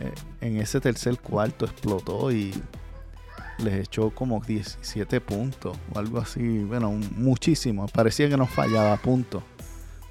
eh, 0.00 0.12
en 0.42 0.58
ese 0.58 0.80
tercer 0.80 1.18
cuarto 1.18 1.64
explotó 1.64 2.30
y 2.30 2.52
les 3.58 3.74
echó 3.86 4.10
como 4.10 4.40
17 4.40 5.20
puntos 5.20 5.76
o 5.92 5.98
algo 5.98 6.18
así. 6.18 6.64
Bueno, 6.64 6.90
muchísimo. 7.16 7.86
Parecía 7.88 8.28
que 8.28 8.36
no 8.36 8.46
fallaba 8.46 8.96
puntos. 8.96 9.42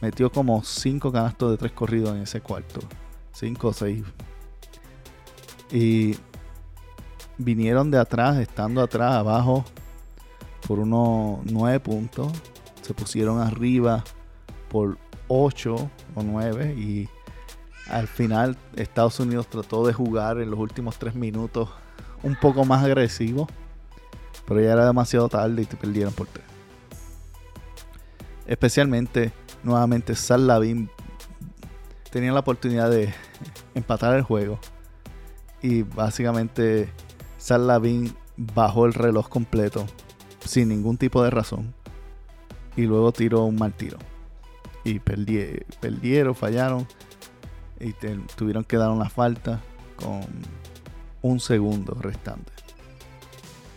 Metió 0.02 0.32
como 0.32 0.64
5 0.64 1.12
canastos 1.12 1.52
de 1.52 1.58
tres 1.58 1.72
corridos 1.72 2.16
en 2.16 2.24
ese 2.24 2.42
cuarto. 2.42 2.80
5 3.34 3.68
o 3.68 3.74
6. 3.74 4.04
Y 5.72 6.16
vinieron 7.38 7.92
de 7.92 7.98
atrás, 7.98 8.38
estando 8.38 8.82
atrás, 8.82 9.14
abajo, 9.14 9.66
por 10.68 10.80
unos 10.80 11.40
9 11.46 11.80
puntos. 11.80 12.32
Se 12.82 12.94
pusieron 12.94 13.40
arriba 13.40 14.04
por 14.70 14.98
8 15.28 15.75
o 16.16 16.24
9 16.24 16.75
y 16.75 17.10
al 17.88 18.08
final 18.08 18.58
Estados 18.75 19.20
Unidos 19.20 19.48
trató 19.48 19.86
de 19.86 19.94
jugar 19.94 20.40
en 20.40 20.52
los 20.52 20.60
últimos 20.60 20.98
3 20.98 21.16
minutos 21.16 21.70
un 22.25 22.36
poco 22.36 22.65
más 22.65 22.84
agresivo. 22.84 23.48
Pero 24.46 24.60
ya 24.62 24.74
era 24.74 24.86
demasiado 24.86 25.29
tarde 25.29 25.62
y 25.62 25.65
te 25.65 25.77
perdieron 25.77 26.13
por 26.13 26.27
3. 26.27 26.46
Especialmente, 28.46 29.32
nuevamente, 29.63 30.13
Sal 30.13 30.46
Lavin 30.46 30.89
tenía 32.12 32.32
la 32.32 32.41
oportunidad 32.41 32.91
de 32.91 33.13
empatar 33.74 34.15
el 34.15 34.22
juego. 34.22 34.60
Y 35.62 35.82
básicamente 35.82 36.89
Sal 37.38 37.65
bajó 38.38 38.86
el 38.86 38.94
reloj 38.94 39.29
completo 39.29 39.88
sin 40.46 40.70
ningún 40.70 40.98
tipo 40.98 41.24
de 41.24 41.32
razón. 41.32 41.74
Y 42.75 42.84
luego 42.84 43.12
tiró 43.12 43.46
un 43.46 43.55
mal 43.55 43.74
tiro. 43.74 43.98
Y 44.84 45.00
perdieron, 45.00 46.36
fallaron. 46.36 46.88
Y 47.79 47.94
tuvieron 48.36 48.63
que 48.63 48.77
dar 48.77 48.91
una 48.91 49.10
falta 49.10 49.60
con 49.96 50.22
un 51.25 51.39
segundo 51.39 51.96
restante. 52.00 52.51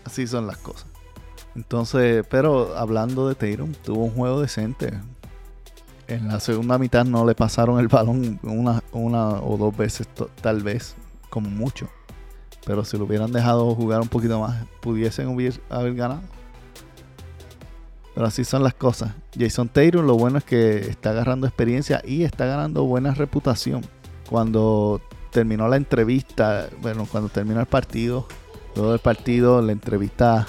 Así 0.04 0.26
son 0.26 0.46
las 0.46 0.58
cosas. 0.58 0.86
Entonces, 1.54 2.24
pero 2.28 2.76
hablando 2.76 3.28
de 3.28 3.34
Tatum, 3.34 3.72
tuvo 3.84 4.04
un 4.04 4.10
juego 4.10 4.40
decente. 4.40 4.92
En 6.06 6.28
la 6.28 6.40
segunda 6.40 6.78
mitad 6.78 7.04
no 7.04 7.26
le 7.26 7.34
pasaron 7.34 7.80
el 7.80 7.88
balón 7.88 8.38
una, 8.42 8.82
una 8.92 9.40
o 9.40 9.56
dos 9.56 9.76
veces, 9.76 10.08
tal 10.40 10.62
vez, 10.62 10.94
como 11.30 11.48
mucho. 11.48 11.88
Pero 12.66 12.84
si 12.84 12.98
lo 12.98 13.04
hubieran 13.04 13.32
dejado 13.32 13.74
jugar 13.74 14.02
un 14.02 14.08
poquito 14.08 14.38
más, 14.40 14.64
pudiesen 14.80 15.28
haber 15.70 15.94
ganado. 15.94 16.20
Pero 18.14 18.26
así 18.26 18.44
son 18.44 18.62
las 18.62 18.74
cosas. 18.74 19.12
Jason 19.38 19.68
Tatum, 19.68 20.04
lo 20.06 20.16
bueno 20.16 20.38
es 20.38 20.44
que 20.44 20.78
está 20.78 21.10
agarrando 21.10 21.46
experiencia 21.46 22.02
y 22.04 22.24
está 22.24 22.46
ganando 22.46 22.84
buena 22.84 23.14
reputación. 23.14 23.82
Cuando 24.28 25.00
terminó 25.30 25.68
la 25.68 25.76
entrevista, 25.76 26.68
bueno, 26.80 27.06
cuando 27.10 27.28
terminó 27.28 27.60
el 27.60 27.66
partido, 27.66 28.26
luego 28.74 28.92
del 28.92 29.00
partido, 29.00 29.62
la 29.62 29.72
entrevista 29.72 30.46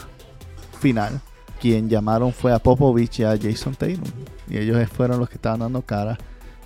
final, 0.80 1.22
quien 1.60 1.90
llamaron 1.90 2.34
fue 2.34 2.54
a 2.54 2.60
Popovich 2.60 3.20
y 3.20 3.24
a 3.24 3.38
Jason 3.38 3.76
Tatum. 3.76 4.10
Y 4.50 4.58
ellos 4.58 4.90
fueron 4.90 5.20
los 5.20 5.30
que 5.30 5.36
estaban 5.36 5.60
dando 5.60 5.82
cara. 5.82 6.18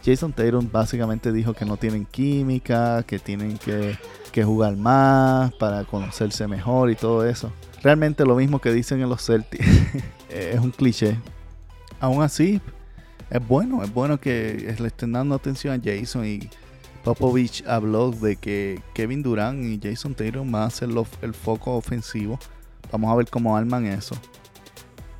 Jason 0.05 0.33
Tatum 0.33 0.69
básicamente 0.71 1.31
dijo 1.31 1.53
que 1.53 1.65
no 1.65 1.77
tienen 1.77 2.05
química, 2.05 3.03
que 3.03 3.19
tienen 3.19 3.57
que, 3.57 3.97
que 4.31 4.43
jugar 4.43 4.75
más 4.75 5.53
para 5.53 5.83
conocerse 5.85 6.47
mejor 6.47 6.91
y 6.91 6.95
todo 6.95 7.25
eso. 7.25 7.51
Realmente 7.81 8.25
lo 8.25 8.35
mismo 8.35 8.59
que 8.59 8.71
dicen 8.71 9.01
en 9.01 9.09
los 9.09 9.25
Celtics. 9.25 9.65
es 10.29 10.59
un 10.59 10.71
cliché. 10.71 11.17
Aún 11.99 12.21
así, 12.21 12.61
es 13.29 13.47
bueno, 13.47 13.83
es 13.83 13.93
bueno 13.93 14.19
que 14.19 14.75
le 14.77 14.87
estén 14.87 15.13
dando 15.13 15.35
atención 15.35 15.79
a 15.79 15.81
Jason 15.83 16.25
y 16.25 16.49
Popovich 17.03 17.65
habló 17.67 18.11
de 18.11 18.37
que 18.37 18.81
Kevin 18.93 19.23
Durant 19.23 19.61
y 19.61 19.79
Jason 19.81 20.15
Tatum 20.15 20.49
van 20.49 20.63
a 20.63 20.69
ser 20.69 20.89
el 21.21 21.33
foco 21.33 21.75
ofensivo. 21.75 22.39
Vamos 22.91 23.11
a 23.11 23.15
ver 23.15 23.29
cómo 23.29 23.57
arman 23.57 23.85
eso. 23.85 24.15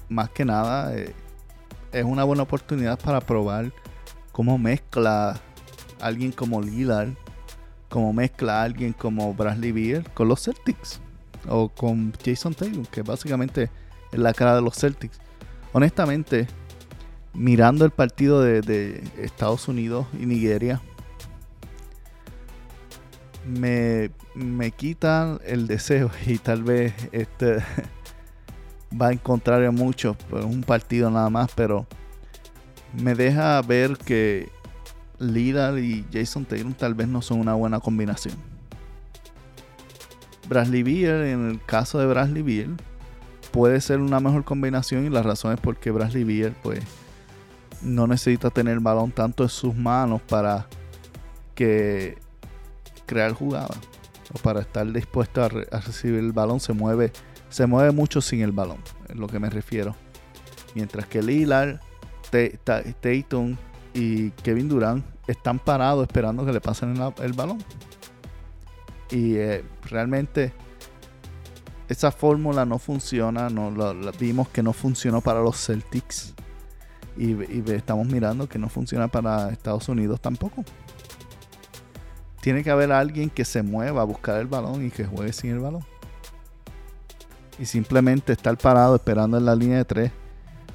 Más 0.08 0.30
que 0.30 0.46
nada, 0.46 0.96
eh, 0.96 1.14
es 1.92 2.06
una 2.06 2.24
buena 2.24 2.44
oportunidad 2.44 2.98
para 3.00 3.20
probar 3.20 3.74
cómo 4.32 4.58
mezcla 4.58 5.42
alguien 6.00 6.32
como 6.32 6.62
Lillard, 6.62 7.10
cómo 7.90 8.14
mezcla 8.14 8.64
alguien 8.64 8.94
como 8.94 9.34
Bradley 9.34 9.74
Beal 9.74 10.10
con 10.14 10.30
los 10.30 10.42
Celtics 10.42 11.02
o 11.50 11.68
con 11.68 12.14
Jason 12.24 12.54
Tatum, 12.54 12.86
que 12.86 13.02
básicamente 13.02 13.70
es 14.12 14.20
la 14.20 14.34
cara 14.34 14.56
de 14.56 14.62
los 14.62 14.76
Celtics. 14.76 15.20
Honestamente, 15.74 16.48
mirando 17.34 17.84
el 17.84 17.92
partido 17.92 18.42
de 18.42 19.04
Estados 19.18 19.68
Unidos 19.68 20.08
y 20.18 20.26
Nigeria, 20.26 20.82
me, 23.46 24.12
me 24.36 24.72
quitan 24.72 25.40
el 25.46 25.68
deseo 25.68 26.12
y 26.26 26.38
tal 26.38 26.64
vez 26.64 26.94
este 27.12 27.58
va 29.02 29.08
a 29.08 29.14
encontrar 29.14 29.64
a 29.64 29.72
muchos, 29.72 30.16
pues 30.30 30.46
un 30.46 30.64
partido 30.64 31.10
nada 31.10 31.30
más, 31.30 31.52
pero 31.56 31.86
me 32.94 33.16
deja 33.16 33.62
ver 33.62 33.98
que 33.98 34.50
Lillard 35.20 35.78
y 35.78 36.06
Jason 36.12 36.46
Taylor 36.46 36.74
tal 36.74 36.94
vez 36.94 37.08
no 37.08 37.22
son 37.22 37.40
una 37.40 37.54
buena 37.54 37.80
combinación. 37.80 38.36
Bradley 40.48 40.84
Beal, 40.84 41.24
en 41.24 41.50
el 41.50 41.66
caso 41.66 42.00
de 42.00 42.06
Bradley 42.06 42.44
Beal, 42.44 42.76
puede 43.52 43.80
ser 43.82 44.00
una 44.00 44.20
mejor 44.20 44.44
combinación 44.44 45.06
y 45.06 45.10
la 45.10 45.24
razón 45.24 45.54
es 45.54 45.60
porque 45.60 45.92
Bradley 45.92 46.24
Beal 46.24 46.56
pues 46.62 46.82
no 47.82 48.08
necesita 48.08 48.50
tener 48.50 48.74
el 48.74 48.80
balón 48.80 49.12
tanto 49.12 49.44
en 49.44 49.50
sus 49.50 49.76
manos 49.76 50.22
para 50.22 50.68
que 51.56 52.18
crear 53.14 53.34
jugada 53.34 53.76
o 54.34 54.40
para 54.40 54.62
estar 54.62 54.92
dispuesto 54.92 55.44
a, 55.44 55.50
recibir 55.50 56.20
el 56.20 56.32
balón 56.32 56.60
se 56.60 56.74
mueve 56.74 57.12
se 57.50 57.68
mueve 57.68 57.92
mucho 57.92 58.22
sin 58.22 58.42
el 58.42 58.52
balón 58.52 58.80
es 59.08 59.16
lo 59.16 59.28
que 59.28 59.40
me 59.40 59.50
refiero. 59.50 59.96
Mientras 60.74 61.06
que 61.06 61.22
Lillard 61.22 61.80
Tatum 62.32 63.56
y 63.94 64.32
Kevin 64.32 64.68
Durant 64.68 65.06
están 65.28 65.60
parados 65.60 66.08
esperando 66.08 66.44
que 66.46 66.52
le 66.52 66.60
pasen 66.60 66.96
el, 67.22 67.34
balón. 67.34 67.64
Y 69.12 69.36
eh, 69.36 69.64
realmente 69.84 70.52
esa 71.88 72.12
fórmula 72.12 72.66
no 72.66 72.80
funciona 72.80 73.50
no 73.50 73.72
vimos 74.20 74.50
que 74.50 74.64
no 74.64 74.74
funcionó 74.74 75.22
para 75.22 75.42
los 75.42 75.64
Celtics 75.64 76.34
y 77.16 77.36
estamos 77.72 78.08
mirando 78.08 78.50
que 78.50 78.58
no 78.58 78.70
funciona 78.70 79.08
para 79.08 79.52
Estados 79.52 79.88
Unidos 79.90 80.20
tampoco 80.20 80.64
tiene 82.44 82.62
que 82.62 82.72
haber 82.72 82.92
alguien 82.92 83.30
que 83.30 83.46
se 83.46 83.64
mueva 83.64 84.02
a 84.02 84.04
buscar 84.04 84.38
el 84.42 84.48
balón 84.48 84.86
y 84.86 84.92
que 84.92 85.06
juegue 85.06 85.32
sin 85.32 85.52
el 85.52 85.60
balón. 85.60 85.86
Y 87.58 87.66
simplemente 87.66 88.34
estar 88.34 88.58
parado 88.58 88.96
esperando 88.96 89.38
en 89.38 89.46
la 89.46 89.56
línea 89.56 89.78
de 89.78 89.86
tres 89.86 90.12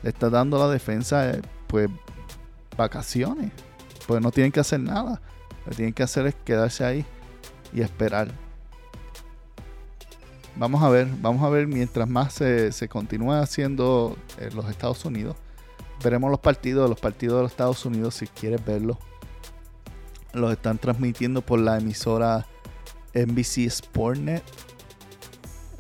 le 0.03 0.09
está 0.09 0.31
dando 0.31 0.57
a 0.57 0.67
la 0.67 0.73
defensa 0.73 1.29
eh, 1.29 1.43
pues 1.67 1.91
vacaciones. 2.75 3.53
Pues 4.07 4.23
no 4.23 4.31
tienen 4.31 4.51
que 4.51 4.61
hacer 4.61 4.81
nada. 4.81 5.21
Lo 5.67 5.71
que 5.71 5.77
tienen 5.77 5.93
que 5.93 6.03
hacer 6.03 6.27
es 6.29 6.35
quedarse 6.37 6.87
ahí 6.87 7.05
y 7.75 7.83
esperar. 7.83 8.29
Vamos 10.57 10.83
a 10.83 10.89
ver, 10.89 11.07
vamos 11.21 11.43
a 11.43 11.51
ver 11.51 11.67
mientras 11.67 12.09
más 12.09 12.33
se, 12.33 12.73
se 12.73 12.89
continúe 12.89 13.33
haciendo 13.33 14.17
en 14.39 14.57
los 14.57 14.71
Estados 14.71 15.05
Unidos. 15.05 15.37
Veremos 16.03 16.31
los 16.31 16.41
partidos, 16.41 16.89
los 16.89 16.99
partidos 16.99 17.37
de 17.37 17.43
los 17.43 17.51
Estados 17.51 17.85
Unidos 17.85 18.15
si 18.15 18.27
quieres 18.27 18.65
verlos 18.65 18.97
los 20.33 20.53
están 20.53 20.79
transmitiendo 20.79 21.43
por 21.43 21.59
la 21.59 21.79
emisora 21.79 22.47
NBC 23.15 23.71
Sportnet. 23.71 24.43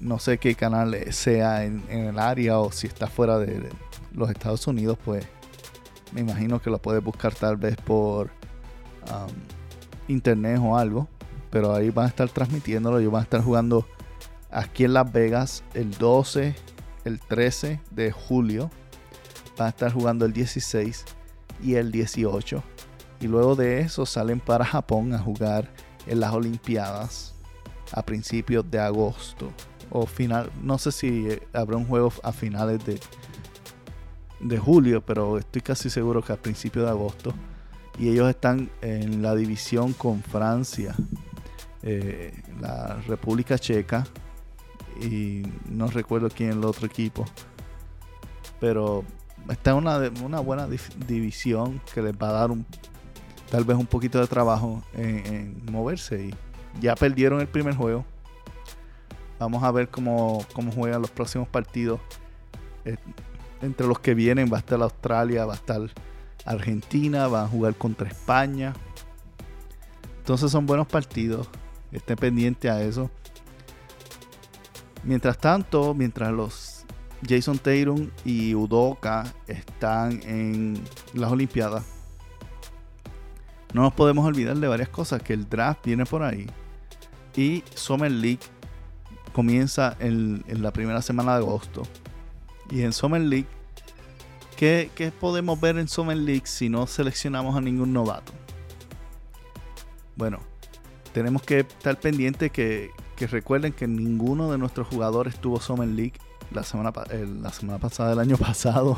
No 0.01 0.19
sé 0.19 0.39
qué 0.39 0.55
canal 0.55 0.97
sea 1.13 1.65
en, 1.65 1.85
el 1.91 2.19
área 2.19 2.59
o 2.59 2.71
si 2.71 2.87
está 2.87 3.09
fuera 3.09 3.39
de, 3.39 3.69
los 4.13 4.31
Estados 4.31 4.67
Unidos, 4.67 4.99
pues 5.05 5.27
me 6.13 6.21
imagino 6.21 6.61
que 6.61 6.71
lo 6.71 6.79
puedes 6.81 7.03
buscar 7.03 7.35
tal 7.35 7.57
vez 7.57 7.77
por 7.77 8.31
um, 9.11 9.33
internet 10.09 10.59
o 10.63 10.77
algo. 10.77 11.09
Pero 11.51 11.75
ahí 11.75 11.91
van 11.91 12.07
a 12.07 12.09
estar 12.09 12.29
transmitiéndolo. 12.29 12.99
Ellos 12.99 13.13
van 13.13 13.21
a 13.21 13.25
estar 13.25 13.43
jugando 13.43 13.87
aquí 14.51 14.85
en 14.85 14.95
Las 14.95 15.11
Vegas 15.11 15.65
el 15.75 15.91
12, 15.93 16.55
el 17.05 17.21
13 17.21 17.81
de 17.91 18.13
julio. 18.13 18.71
Van 19.57 19.67
a 19.67 19.71
estar 19.71 19.93
jugando 19.93 20.25
el 20.27 20.33
16 20.33 21.05
y 21.63 21.75
el 21.75 21.91
18 21.91 22.63
y 23.21 23.27
luego 23.27 23.57
de 23.57 23.81
eso 23.81 24.07
salen 24.07 24.41
para 24.41 24.65
Japón 24.65 25.13
a 25.13 25.19
jugar 25.19 25.71
en 26.07 26.21
las 26.21 26.33
Olimpiadas 26.33 27.35
a 27.93 28.03
principios 28.03 28.71
de 28.71 28.79
agosto 28.79 29.53
o 29.91 30.07
final, 30.07 30.51
no 30.63 30.79
sé 30.79 30.93
si 30.93 31.29
eh, 31.29 31.43
habrá 31.53 31.77
un 31.77 31.87
juego 31.87 32.13
a 32.23 32.33
finales 32.33 32.85
de, 32.85 33.01
de 34.41 34.59
julio, 34.59 35.05
pero 35.05 35.39
estoy 35.39 35.63
casi 35.63 35.91
seguro 35.91 36.23
que 36.23 36.33
a 36.33 36.37
principios 36.37 36.85
de 36.85 36.91
agosto. 36.91 37.35
Y 37.99 38.11
ellos 38.11 38.29
están 38.29 38.71
en 38.81 39.23
la 39.23 39.35
división 39.35 39.93
con 39.93 40.23
Francia, 40.23 40.95
eh, 41.83 42.33
la 42.61 43.01
República 43.09 43.59
Checa 43.59 44.07
y 45.01 45.43
no 45.69 45.89
recuerdo 45.89 46.29
quién 46.29 46.51
es 46.51 46.57
el 46.57 46.65
otro 46.65 46.87
equipo. 46.87 47.25
Pero 48.61 49.05
está 49.49 49.73
en 49.73 49.79
una, 49.79 49.99
una 50.23 50.41
buena 50.41 50.69
división 51.07 51.81
que 51.93 52.03
les 52.03 52.13
va 52.13 52.29
a 52.29 52.33
dar 52.33 52.51
un 52.51 52.65
tal 53.51 53.65
vez 53.65 53.77
un 53.77 53.87
poquito 53.87 54.21
de 54.21 54.27
trabajo 54.27 54.83
en, 54.95 55.63
moverse. 55.71 56.27
Y 56.27 56.35
ya 56.81 56.95
perdieron 56.95 57.41
el 57.41 57.49
primer 57.49 57.75
juego. 57.75 58.05
Vamos 59.39 59.63
a 59.63 59.71
ver 59.71 59.89
cómo, 59.89 60.45
cómo 60.53 60.73
juegan 60.73 61.01
los 61.01 61.11
próximos 61.11 61.49
partidos. 61.49 62.01
Eh, 62.85 62.97
entre 63.63 63.87
los 63.87 63.99
que 63.99 64.15
vienen 64.15 64.51
va 64.53 64.57
a 64.59 64.61
estar 64.61 64.81
Australia, 64.81 65.45
va 65.45 65.55
a 65.55 65.57
estar 65.57 65.81
Argentina, 66.45 67.29
va 67.29 67.45
a 67.45 67.49
jugar 67.49 67.75
contra 67.75 68.09
España. 68.09 68.73
Entonces 70.19 70.51
son 70.51 70.67
buenos 70.67 70.87
partidos. 70.87 71.49
esté 71.93 72.17
pendiente 72.17 72.69
a 72.71 72.83
eso. 72.83 73.11
Mientras 75.05 75.39
tanto, 75.39 75.95
mientras 75.95 76.33
los 76.33 76.85
Jason 77.27 77.59
Tatum 77.59 78.11
y 78.25 78.55
Udoka 78.55 79.25
están 79.47 80.21
en 80.25 80.81
las 81.15 81.31
Olimpiadas, 81.31 81.98
no 83.75 83.83
nos 83.83 83.93
podemos 83.93 84.27
olvidar 84.27 84.57
de 84.57 84.69
varias 84.69 84.89
cosas, 84.89 85.23
que 85.23 85.33
el 85.33 85.49
draft 85.49 85.85
viene 85.85 86.05
por 86.05 86.23
ahí 86.23 86.47
y 87.39 87.63
Summer 87.73 88.11
League 88.11 88.41
comienza 89.33 89.97
en, 90.01 90.43
la 90.49 90.73
primera 90.73 91.01
semana 91.03 91.39
de 91.39 91.39
agosto. 91.39 91.83
Y 92.69 92.83
en 92.83 92.93
Summer 92.93 93.21
League, 93.21 93.47
¿qué, 94.57 94.91
¿qué, 94.97 95.13
podemos 95.13 95.61
ver 95.61 95.79
en 95.79 95.87
Summer 95.87 96.17
League 96.17 96.47
si 96.47 96.69
no 96.69 96.89
seleccionamos 96.89 97.57
a 97.57 97.61
ningún 97.61 97.93
novato? 97.93 98.33
Bueno, 100.17 100.41
tenemos 101.13 101.43
que 101.43 101.61
estar 101.61 102.01
pendientes 102.01 102.51
que, 102.51 102.91
recuerden 103.21 103.73
que 103.73 103.87
ninguno 103.87 104.51
de 104.51 104.59
nuestros 104.59 104.89
jugadores 104.89 105.37
tuvo 105.37 105.61
Summer 105.61 105.89
League 105.89 106.15
la 106.51 106.65
semana, 106.65 106.93
la 107.41 107.53
semana 107.53 107.79
pasada, 107.79 108.15
el 108.15 108.19
año 108.19 108.37
pasado, 108.39 108.97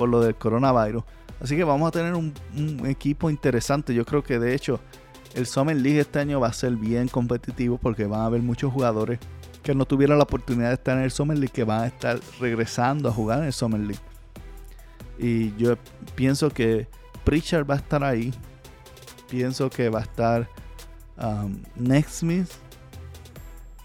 por 0.00 0.08
lo 0.08 0.22
del 0.22 0.34
coronavirus. 0.34 1.04
Así 1.42 1.58
que 1.58 1.64
vamos 1.64 1.86
a 1.86 1.90
tener 1.90 2.14
un, 2.14 2.32
equipo 2.86 3.28
interesante. 3.28 3.92
Yo 3.92 4.06
creo 4.06 4.24
que 4.24 4.38
de 4.38 4.54
hecho 4.54 4.80
el 5.34 5.44
Summer 5.44 5.76
League 5.76 6.00
este 6.00 6.20
año 6.20 6.40
va 6.40 6.48
a 6.48 6.54
ser 6.54 6.74
bien 6.76 7.06
competitivo 7.06 7.76
porque 7.76 8.06
van 8.06 8.22
a 8.22 8.24
haber 8.24 8.40
muchos 8.40 8.72
jugadores 8.72 9.18
que 9.62 9.74
no 9.74 9.84
tuvieron 9.84 10.16
la 10.16 10.24
oportunidad 10.24 10.68
de 10.68 10.74
estar 10.76 10.96
en 10.96 11.04
el 11.04 11.10
Summer 11.10 11.36
League 11.36 11.52
que 11.52 11.64
van 11.64 11.82
a 11.82 11.86
estar 11.88 12.18
regresando 12.40 13.10
a 13.10 13.12
jugar 13.12 13.40
en 13.40 13.44
el 13.44 13.52
Summer 13.52 13.78
League. 13.78 14.00
Y 15.18 15.54
yo 15.56 15.74
pienso 16.14 16.48
que 16.48 16.88
Pritchard 17.24 17.68
va 17.68 17.74
a 17.74 17.78
estar 17.78 18.02
ahí. 18.02 18.32
Pienso 19.28 19.68
que 19.68 19.90
va 19.90 19.98
a 19.98 20.04
estar 20.04 20.48
um, 21.18 21.60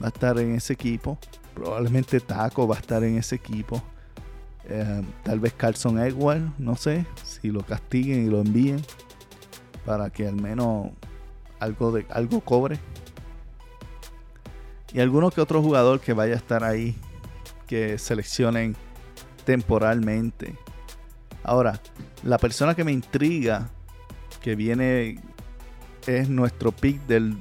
va 0.02 0.06
a 0.06 0.08
estar 0.08 0.40
en 0.40 0.56
ese 0.56 0.72
equipo. 0.72 1.18
Probablemente 1.54 2.22
Taco 2.22 2.66
va 2.66 2.78
a 2.78 2.80
estar 2.80 3.04
en 3.04 3.18
ese 3.18 3.36
equipo. 3.36 3.84
Eh, 4.68 5.04
tal 5.24 5.40
vez 5.40 5.54
Carlson 5.54 6.00
Edward, 6.00 6.42
no 6.58 6.76
sé, 6.76 7.06
si 7.24 7.50
lo 7.50 7.62
castiguen 7.62 8.26
y 8.26 8.30
lo 8.30 8.42
envíen 8.42 8.82
para 9.86 10.10
que 10.10 10.28
al 10.28 10.36
menos 10.36 10.90
algo 11.60 11.92
de 11.92 12.06
algo 12.10 12.42
cobre. 12.42 12.80
Y 14.94 15.00
alguno 15.02 15.30
que 15.30 15.42
otro 15.42 15.62
jugador 15.62 16.00
que 16.00 16.14
vaya 16.14 16.34
a 16.34 16.38
estar 16.38 16.64
ahí 16.64 16.96
que 17.68 17.98
seleccionen 17.98 18.76
temporalmente. 19.46 20.56
Ahora, 21.44 21.80
la 22.24 22.38
persona 22.38 22.76
que 22.76 22.84
me 22.84 22.92
intriga 22.92 23.70
que 24.42 24.56
viene 24.56 25.20
es 26.08 26.30
nuestro 26.30 26.72
pick 26.72 27.06
del 27.06 27.38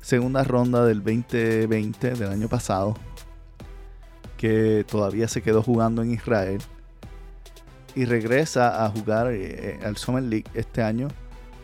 segunda 0.00 0.44
ronda 0.44 0.84
del 0.84 1.02
2020 1.02 2.12
del 2.12 2.30
año 2.30 2.48
pasado 2.48 2.96
que 4.40 4.86
todavía 4.90 5.28
se 5.28 5.42
quedó 5.42 5.62
jugando 5.62 6.00
en 6.00 6.12
Israel 6.12 6.62
y 7.94 8.06
regresa 8.06 8.86
a 8.86 8.88
jugar 8.88 9.26
eh, 9.32 9.78
al 9.84 9.98
Summer 9.98 10.22
League 10.22 10.46
este 10.54 10.82
año 10.82 11.08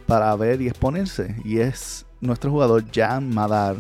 para 0.06 0.36
ver 0.36 0.60
y 0.60 0.68
exponerse. 0.68 1.36
Y 1.42 1.60
es 1.60 2.04
nuestro 2.20 2.50
jugador 2.50 2.84
Jan 2.94 3.32
Madar. 3.32 3.76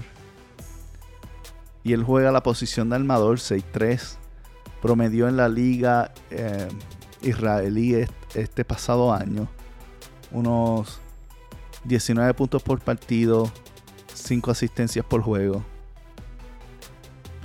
Y 1.84 1.92
él 1.92 2.04
juega 2.04 2.32
la 2.32 2.42
posición 2.42 2.88
de 2.88 2.96
armador 2.96 3.36
6-3. 3.36 4.16
Promedió 4.80 5.28
en 5.28 5.36
la 5.36 5.50
liga 5.50 6.14
eh, 6.30 6.66
israelí 7.20 8.06
este 8.34 8.64
pasado 8.64 9.12
año 9.12 9.46
unos 10.30 11.02
19 11.84 12.32
puntos 12.32 12.62
por 12.62 12.80
partido, 12.80 13.52
5 14.14 14.50
asistencias 14.50 15.04
por 15.04 15.20
juego 15.20 15.62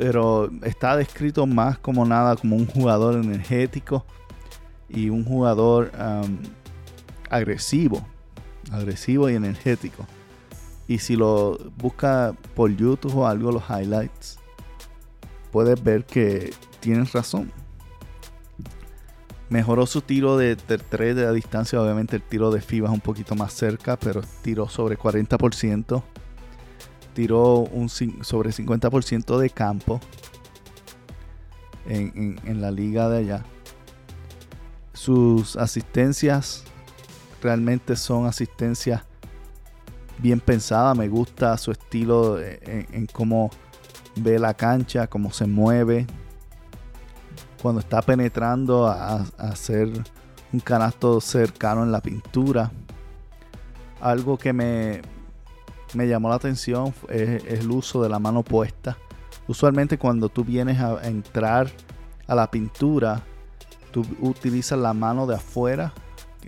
pero 0.01 0.49
está 0.63 0.97
descrito 0.97 1.45
más 1.45 1.77
como 1.77 2.03
nada 2.07 2.35
como 2.35 2.55
un 2.55 2.65
jugador 2.65 3.23
energético 3.23 4.03
y 4.89 5.11
un 5.11 5.23
jugador 5.23 5.91
agresivo, 7.29 8.03
agresivo 8.71 9.29
y 9.29 9.35
energético. 9.35 10.07
Y 10.87 10.97
si 10.97 11.15
lo 11.15 11.55
busca 11.77 12.33
por 12.55 12.75
YouTube 12.75 13.15
o 13.15 13.27
algo, 13.27 13.51
los 13.51 13.61
highlights, 13.69 14.39
puedes 15.51 15.83
ver 15.83 16.03
que 16.05 16.51
tienes 16.79 17.13
razón. 17.13 17.51
Mejoró 19.49 19.85
su 19.85 20.01
tiro 20.01 20.35
de, 20.35 20.55
3 20.55 21.15
de 21.15 21.25
la 21.25 21.31
distancia. 21.31 21.79
Obviamente 21.79 22.15
el 22.15 22.23
tiro 22.23 22.49
de 22.49 22.61
FIBA 22.61 22.87
es 22.87 22.93
un 22.95 23.01
poquito 23.01 23.35
más 23.35 23.53
cerca, 23.53 23.99
pero 23.99 24.21
tiró 24.41 24.67
sobre 24.67 24.97
40% 24.97 26.01
tiró 27.13 27.59
un 27.59 27.89
sobre 27.89 28.51
50% 28.51 29.37
de 29.37 29.49
campo 29.49 29.99
en, 31.85 32.61
la 32.61 32.71
liga 32.71 33.09
de 33.09 33.17
allá. 33.19 33.45
Sus 34.93 35.55
asistencias 35.55 36.63
realmente 37.41 37.95
son 37.95 38.25
asistencias 38.25 39.03
bien 40.19 40.39
pensadas. 40.39 40.97
Me 40.97 41.07
gusta 41.07 41.57
su 41.57 41.71
estilo 41.71 42.39
en, 42.39 43.07
cómo 43.11 43.49
ve 44.15 44.39
la 44.39 44.53
cancha, 44.53 45.07
cómo 45.07 45.31
se 45.31 45.47
mueve. 45.47 46.05
Cuando 47.61 47.79
está 47.79 48.01
penetrando 48.01 48.87
a 48.87 49.21
hacer 49.37 49.89
un 50.53 50.59
canasto 50.59 51.21
cercano 51.21 51.83
en 51.83 51.91
la 51.91 52.01
pintura. 52.01 52.71
Algo 53.99 54.37
que 54.37 54.51
me, 54.51 55.01
me 55.93 56.07
llamó 56.07 56.29
la 56.29 56.35
atención 56.35 56.93
es, 57.09 57.43
el 57.45 57.69
uso 57.71 58.01
de 58.01 58.09
la 58.09 58.19
mano 58.19 58.43
puesta. 58.43 58.97
Usualmente 59.47 59.97
cuando 59.97 60.29
tú 60.29 60.43
vienes 60.43 60.79
a 60.79 61.05
entrar 61.07 61.69
a 62.27 62.35
la 62.35 62.49
pintura, 62.49 63.23
tú 63.91 64.05
utilizas 64.21 64.79
la 64.79 64.93
mano 64.93 65.27
de 65.27 65.35
afuera 65.35 65.93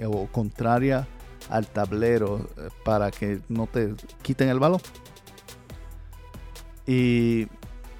o 0.05 0.27
contraria 0.27 1.07
al 1.49 1.67
tablero 1.67 2.49
eh, 2.57 2.69
para 2.85 3.11
que 3.11 3.41
no 3.49 3.67
te 3.67 3.93
quiten 4.21 4.49
el 4.49 4.59
balón. 4.59 4.81
Y 6.85 7.47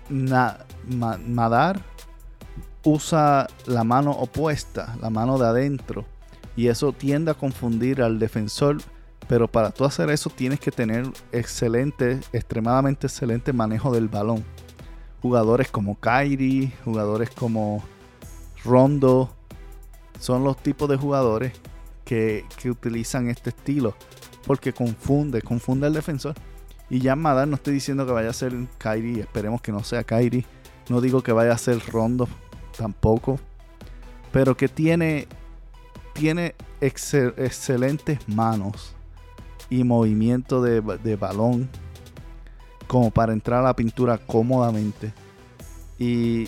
Madar 0.10 1.82
usa 2.84 3.47
la 3.65 3.84
mano 3.84 4.12
opuesta, 4.12 4.95
la 5.01 5.10
mano 5.10 5.38
de 5.38 5.47
adentro, 5.47 6.06
y 6.56 6.67
eso 6.67 6.91
tiende 6.91 7.32
a 7.32 7.34
confundir 7.34 8.01
al 8.01 8.19
defensor 8.19 8.77
pero 9.27 9.47
para 9.47 9.71
tú 9.71 9.86
hacer 9.86 10.09
eso 10.09 10.29
tienes 10.29 10.59
que 10.59 10.71
tener 10.71 11.07
excelente, 11.31 12.19
extremadamente 12.33 13.07
excelente 13.07 13.53
manejo 13.53 13.93
del 13.93 14.07
balón. 14.07 14.43
Jugadores 15.21 15.71
como 15.71 15.99
Kyrie, 15.99 16.73
jugadores 16.83 17.29
como 17.29 17.83
Rondo, 18.65 19.33
son 20.19 20.43
los 20.43 20.57
tipos 20.57 20.89
de 20.89 20.97
jugadores 20.97 21.53
que, 22.03 22.45
utilizan 22.65 23.29
este 23.29 23.51
estilo. 23.51 23.95
Porque 24.45 24.73
confunde, 24.73 25.41
confunde 25.41 25.88
al 25.88 25.93
defensor. 25.93 26.36
Y 26.89 26.99
ya 26.99 27.15
Madar 27.15 27.47
no 27.47 27.55
estoy 27.55 27.75
diciendo 27.75 28.05
que 28.05 28.12
vaya 28.12 28.29
a 28.29 28.33
ser 28.33 28.53
Kyrie, 28.77 29.21
esperemos 29.21 29.62
que 29.62 29.71
no 29.71 29.83
sea 29.83 30.03
Kyrie. 30.03 30.45
No 30.89 30.99
digo 30.99 31.23
que 31.23 31.31
vaya 31.31 31.53
a 31.53 31.57
ser 31.57 31.79
Rondo 31.88 32.27
tampoco. 32.77 33.39
Pero 34.33 34.57
que 34.57 34.67
tiene, 34.67 35.27
tiene 36.13 36.55
excelentes 36.81 38.19
manos 38.27 38.95
y 39.69 39.84
movimiento 39.84 40.62
de, 40.62 41.15
balón 41.15 41.69
como 42.88 43.12
para 43.12 43.34
entrar 43.34 43.62
a 43.62 43.63
la 43.63 43.76
pintura 43.76 44.17
cómodamente. 44.17 45.13
Y 45.97 46.47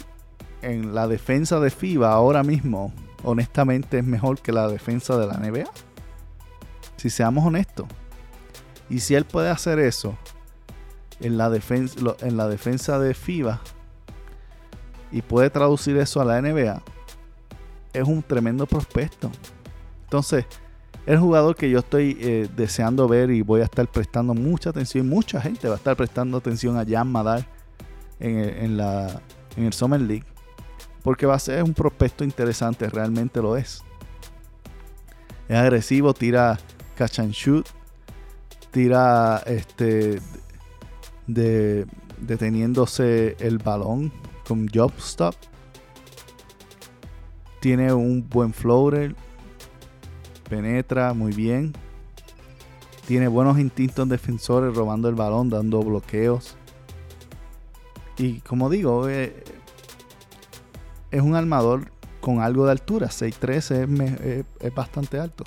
en 0.61 0.93
la 0.93 1.07
defensa 1.07 1.59
de 1.59 1.69
FIBA 1.69 2.11
ahora 2.11 2.43
mismo, 2.43 2.93
honestamente, 3.23 3.99
es 3.99 4.03
mejor 4.03 4.39
que 4.39 4.51
la 4.51 4.67
defensa 4.67 5.17
de 5.17 5.27
la 5.27 5.37
NBA. 5.37 5.69
Si 6.97 7.09
seamos 7.09 7.45
honestos. 7.45 7.87
Y 8.89 8.99
si 8.99 9.15
él 9.15 9.25
puede 9.25 9.49
hacer 9.49 9.79
eso 9.79 10.17
en 11.19 11.37
la 11.37 11.49
defensa, 11.49 11.97
en 12.21 12.37
la 12.37 12.47
defensa 12.47 12.99
de 12.99 13.13
FIBA 13.13 13.61
y 15.11 15.21
puede 15.21 15.49
traducir 15.49 15.97
eso 15.97 16.21
a 16.21 16.25
la 16.25 16.41
NBA, 16.41 16.83
es 17.93 18.03
un 18.03 18.21
tremendo 18.21 18.65
prospecto. 18.65 19.31
Entonces, 20.03 20.45
el 21.05 21.19
jugador 21.19 21.55
que 21.55 21.69
yo 21.69 21.79
estoy 21.79 22.17
eh, 22.19 22.47
deseando 22.55 23.07
ver 23.07 23.29
y 23.29 23.41
voy 23.41 23.61
a 23.61 23.65
estar 23.65 23.87
prestando 23.87 24.33
mucha 24.33 24.71
atención. 24.71 25.07
Mucha 25.07 25.39
gente 25.39 25.67
va 25.67 25.75
a 25.75 25.77
estar 25.77 25.95
prestando 25.95 26.37
atención 26.37 26.77
a 26.77 26.85
Jan 26.85 27.11
Madar 27.11 27.45
en, 28.19 28.79
el 29.57 29.73
Summer 29.73 30.01
League. 30.01 30.25
Porque 31.03 31.27
va 31.27 31.35
a 31.35 31.39
ser 31.39 31.63
un 31.63 31.73
prospecto 31.73 32.23
interesante, 32.23 32.89
realmente 32.89 33.39
lo 33.39 33.55
es. 33.55 33.83
Es 35.47 35.55
agresivo, 35.55 36.15
tira 36.15 36.57
catch 36.95 37.19
and 37.19 37.31
shoot, 37.31 37.67
tira 38.71 39.43
este 39.45 40.19
de, 41.27 41.85
deteniéndose 42.19 43.35
el 43.39 43.59
balón 43.59 44.11
con 44.47 44.67
job 44.73 44.91
stop. 44.97 45.35
Tiene 47.59 47.93
un 47.93 48.27
buen 48.27 48.53
floater, 48.53 49.15
penetra 50.49 51.13
muy 51.13 51.33
bien 51.33 51.73
Tiene 53.07 53.27
buenos 53.27 53.59
instintos 53.59 54.07
defensores, 54.09 54.75
robando 54.75 55.09
el 55.09 55.15
balón, 55.15 55.49
dando 55.49 55.81
bloqueos. 55.81 56.57
Y 58.17 58.39
como 58.41 58.69
digo, 58.69 59.09
eh, 59.09 59.43
es 61.11 61.21
un 61.21 61.35
armador 61.35 61.91
con 62.21 62.41
algo 62.41 62.65
de 62.65 62.71
altura. 62.71 63.07
6'3 63.07 63.57
es, 64.21 64.45
es, 64.59 64.73
bastante 64.73 65.19
alto. 65.19 65.43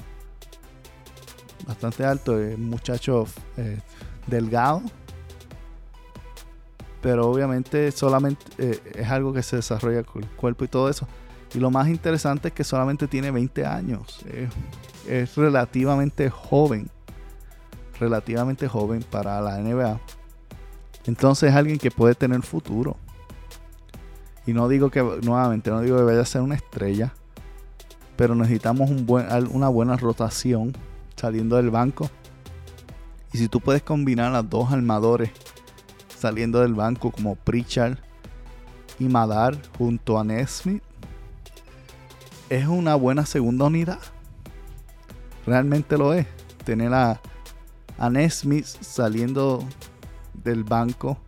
Bastante 1.66 2.04
alto. 2.04 2.38
Es 2.38 2.54
un 2.56 2.68
muchacho 2.68 3.26
eh, 3.56 3.80
delgado. 4.26 4.82
Pero 7.00 7.28
obviamente 7.28 7.90
solamente 7.90 8.44
eh, 8.58 8.80
es 8.94 9.08
algo 9.08 9.32
que 9.32 9.42
se 9.42 9.56
desarrolla 9.56 10.04
con 10.04 10.22
el 10.22 10.30
cuerpo 10.30 10.64
y 10.64 10.68
todo 10.68 10.88
eso. 10.88 11.08
Y 11.54 11.58
lo 11.58 11.70
más 11.70 11.88
interesante 11.88 12.48
es 12.48 12.54
que 12.54 12.64
solamente 12.64 13.08
tiene 13.08 13.30
20 13.30 13.64
años. 13.64 14.24
es 15.06 15.36
relativamente 15.36 16.28
joven. 16.30 16.88
Relativamente 17.98 18.68
joven 18.68 19.04
para 19.10 19.40
la 19.40 19.58
NBA. 19.58 20.00
Entonces 21.06 21.50
es 21.50 21.56
alguien 21.56 21.78
que 21.78 21.90
puede 21.90 22.14
tener 22.14 22.42
futuro. 22.42 22.96
Y 24.46 24.52
no 24.52 24.68
digo 24.68 24.90
que, 24.90 25.02
nuevamente, 25.22 25.70
no 25.70 25.80
digo 25.80 25.96
que 25.96 26.04
vaya 26.04 26.20
a 26.20 26.26
ser 26.26 26.42
una 26.42 26.54
estrella. 26.54 27.12
Pero 28.16 28.34
necesitamos 28.34 28.90
una 28.90 29.68
buena 29.68 29.96
rotación 29.96 30.76
saliendo 31.16 31.56
del 31.56 31.70
banco. 31.70 32.10
Y 33.32 33.38
si 33.38 33.48
tú 33.48 33.60
puedes 33.60 33.82
combinar 33.82 34.34
a 34.34 34.42
dos 34.42 34.72
armadores 34.72 35.30
saliendo 36.18 36.60
del 36.60 36.74
banco 36.74 37.10
como 37.10 37.36
Pritchard 37.36 37.98
y 38.98 39.04
Madar 39.04 39.56
junto 39.76 40.18
a 40.18 40.24
Nesmith, 40.24 40.82
es 42.48 42.66
una 42.66 42.94
buena 42.94 43.26
segunda 43.26 43.66
unidad. 43.66 44.00
Realmente 45.46 45.96
lo 45.96 46.12
es. 46.12 46.26
Tener 46.64 46.92
a, 46.92 47.20
a 47.98 48.10
Nesmith 48.10 48.64
saliendo 48.64 49.64
del 50.34 50.64
banco 50.64 51.18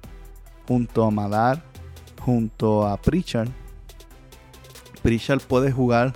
junto 0.66 1.04
a 1.04 1.10
Madar 1.10 1.62
junto 2.20 2.86
a 2.86 2.96
Pritchard. 2.96 3.48
Pritchard 5.02 5.40
puede 5.40 5.72
jugar 5.72 6.12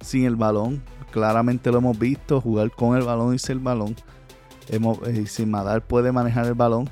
sin 0.00 0.24
el 0.24 0.36
balón. 0.36 0.82
Claramente 1.10 1.70
lo 1.70 1.78
hemos 1.78 1.98
visto, 1.98 2.40
jugar 2.40 2.70
con 2.70 2.96
el 2.96 3.02
balón 3.02 3.34
y 3.34 3.38
sin 3.38 3.56
el 3.56 3.58
balón. 3.58 3.96
Hemos, 4.68 4.98
eh, 5.06 5.26
sin 5.26 5.50
Madar 5.50 5.84
puede 5.84 6.12
manejar 6.12 6.46
el 6.46 6.54
balón 6.54 6.88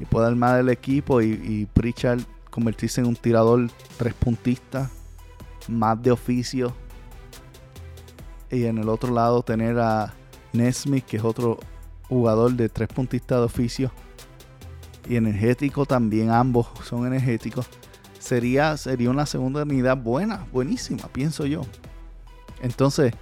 y 0.00 0.04
puede 0.04 0.28
armar 0.28 0.60
el 0.60 0.68
equipo 0.68 1.20
y, 1.20 1.32
y 1.44 1.66
Pritchard 1.66 2.20
convertirse 2.50 3.00
en 3.00 3.08
un 3.08 3.16
tirador 3.16 3.68
tres 3.98 4.14
puntista 4.14 4.88
más 5.68 6.00
de 6.02 6.10
oficio. 6.10 6.74
Y 8.50 8.64
en 8.64 8.78
el 8.78 8.88
otro 8.88 9.12
lado 9.12 9.42
tener 9.42 9.78
a 9.78 10.12
Nesmith, 10.52 11.04
que 11.04 11.16
es 11.16 11.24
otro 11.24 11.58
jugador 12.08 12.52
de 12.52 12.68
tres 12.68 12.88
puntistas 12.88 13.38
de 13.38 13.44
oficio 13.44 13.92
y 15.08 15.16
energético 15.16 15.84
también, 15.84 16.30
ambos 16.30 16.68
son 16.84 17.06
energéticos, 17.06 17.66
sería, 18.18 18.76
sería 18.76 19.10
una 19.10 19.26
segunda 19.26 19.62
unidad 19.62 19.96
buena, 19.96 20.46
buenísima, 20.52 21.08
pienso 21.08 21.46
yo. 21.46 21.62
Entonces, 22.62 23.12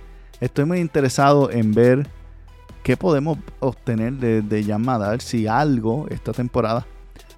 estoy 0.41 0.65
muy 0.65 0.81
interesado 0.81 1.51
en 1.51 1.73
ver 1.73 2.09
qué 2.83 2.97
podemos 2.97 3.39
obtener 3.61 4.15
de, 4.15 4.43
de 4.43 5.21
si 5.21 5.47
algo 5.47 6.07
esta 6.11 6.33
temporada 6.33 6.87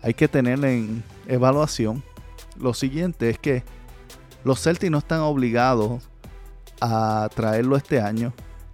hay 0.02 0.14
que 0.14 0.28
tener 0.28 0.62
en 0.64 1.02
evaluación. 1.26 2.02
Lo 2.58 2.74
siguiente 2.74 3.30
es 3.30 3.38
que 3.38 3.64
los 4.44 4.62
Celtics 4.62 4.90
no 4.90 4.98
están 4.98 5.20
obligados 5.20 6.02
a 6.80 7.28
traerlo 7.34 7.76
este 7.76 8.00
año, 8.00 8.32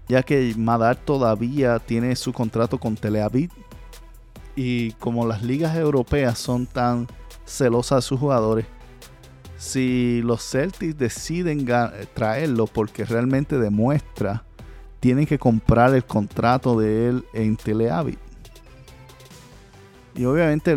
ya 0.08 0.22
que 0.22 0.54
Madar 0.56 0.96
todavía 0.96 1.78
tiene 1.78 2.16
su 2.16 2.32
contrato 2.32 2.78
con 2.78 2.96
Teleavid 2.96 3.50
y 4.56 4.92
como 4.92 5.26
las 5.26 5.42
ligas 5.42 5.76
europeas 5.76 6.38
son 6.38 6.66
tan 6.66 7.06
celosas 7.44 7.98
de 7.98 8.08
sus 8.08 8.20
jugadores, 8.20 8.66
si 9.56 10.22
los 10.24 10.42
Celtics 10.42 10.98
deciden 10.98 11.66
traerlo 12.14 12.66
porque 12.66 13.04
realmente 13.04 13.58
demuestra, 13.58 14.44
tienen 14.98 15.26
que 15.26 15.38
comprar 15.38 15.94
el 15.94 16.04
contrato 16.04 16.78
de 16.78 17.08
él 17.08 17.24
en 17.32 17.56
Teleavid. 17.56 18.16
Y 20.14 20.24
obviamente 20.24 20.76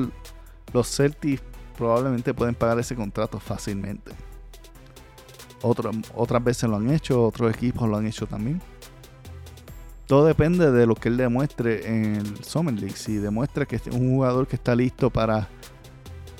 los 0.71 0.95
Celtics 0.95 1.41
probablemente 1.77 2.33
pueden 2.33 2.55
pagar 2.55 2.77
ese 2.79 2.95
contrato 2.95 3.39
fácilmente. 3.39 4.11
Otras 5.63 6.43
veces 6.43 6.69
lo 6.69 6.75
han 6.75 6.89
hecho, 6.91 7.25
otros 7.25 7.53
equipos 7.53 7.89
lo 7.89 7.97
han 7.97 8.05
hecho 8.05 8.27
también 8.27 8.61
todo 10.13 10.25
depende 10.25 10.71
de 10.71 10.85
lo 10.85 10.95
que 10.95 11.09
él 11.09 11.17
demuestre 11.17 11.87
en 11.87 12.15
el 12.17 12.43
Summer 12.43 12.73
League. 12.73 12.95
Si 12.95 13.15
demuestra 13.15 13.65
que 13.65 13.77
es 13.77 13.87
un 13.87 14.11
jugador 14.11 14.47
que 14.47 14.55
está 14.55 14.75
listo 14.75 15.09
para 15.09 15.47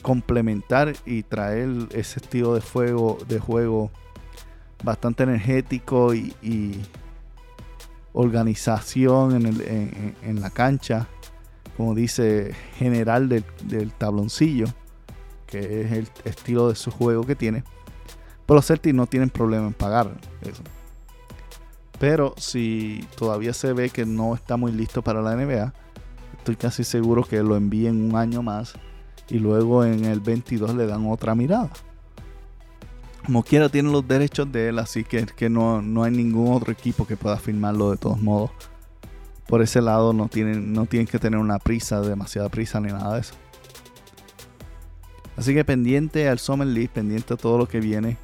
complementar 0.02 0.94
y 1.06 1.24
traer 1.24 1.70
ese 1.92 2.20
estilo 2.20 2.54
de 2.54 2.62
fuego, 2.62 3.18
de 3.28 3.40
juego 3.40 3.90
bastante 4.84 5.24
energético 5.24 6.14
y, 6.14 6.82
organización 8.16 9.44
en, 10.22 10.40
la 10.40 10.52
cancha, 10.52 11.08
como 11.76 11.96
dice 11.96 12.54
general 12.78 13.28
del, 13.28 13.44
del, 13.64 13.92
tabloncillo, 13.92 14.68
que 15.48 15.82
es 15.82 15.92
el 15.94 16.08
estilo 16.26 16.70
de 16.70 16.76
su 16.76 16.92
juego 16.92 17.24
que 17.24 17.36
tiene. 17.36 17.64
Pero 18.46 18.56
los 18.56 18.66
Celtics 18.66 18.96
no 18.96 19.08
tienen 19.08 19.30
problema 19.30 19.68
en 19.68 19.74
pagar 19.74 20.12
eso. 20.42 20.64
Pero 22.00 22.34
si 22.38 23.08
todavía 23.18 23.54
se 23.54 23.72
ve 23.74 23.90
que 23.90 24.06
no 24.06 24.36
está 24.36 24.58
muy 24.58 24.72
listo 24.72 25.02
para 25.02 25.22
la 25.22 25.36
NBA, 25.36 25.74
estoy 26.38 26.56
casi 26.56 26.84
seguro 26.84 27.24
que 27.24 27.42
lo 27.42 27.56
envíen 27.56 28.10
un 28.10 28.18
año 28.18 28.42
más 28.42 28.74
y 29.30 29.40
luego 29.40 29.86
en 29.86 30.06
el 30.06 30.20
22 30.20 30.76
le 30.76 30.86
dan 30.86 31.10
otra 31.10 31.36
mirada. 31.36 31.70
Como 33.26 33.42
quiera, 33.44 33.70
tiene 33.70 33.90
los 33.90 34.06
derechos 34.06 34.52
de 34.52 34.68
él, 34.68 34.80
así 34.80 35.06
que, 35.06 35.26
que 35.26 35.50
no, 35.50 35.82
no 35.82 36.04
hay 36.04 36.12
ningún 36.12 36.54
otro 36.54 36.74
equipo 36.74 37.08
que 37.08 37.16
pueda 37.16 37.38
firmarlo 37.38 37.92
de 37.92 37.98
todos 37.98 38.22
modos. 38.22 38.52
Por 39.48 39.62
ese 39.62 39.82
lado, 39.82 40.12
no 40.12 40.28
tienen, 40.28 40.74
no 40.74 40.86
tienen 40.86 41.08
que 41.08 41.20
tener 41.20 41.40
una 41.40 41.60
prisa, 41.60 42.02
demasiada 42.02 42.50
prisa 42.50 42.82
ni 42.82 42.92
nada 42.92 43.14
de 43.14 43.22
eso. 43.22 43.36
Así 45.38 45.54
que 45.54 45.64
pendiente 45.64 46.28
al 46.28 46.40
Summer 46.40 46.68
League, 46.68 46.90
pendiente 46.94 47.34
a 47.34 47.38
todo 47.38 47.58
lo 47.58 47.68
que 47.68 47.80
viene. 47.80 48.18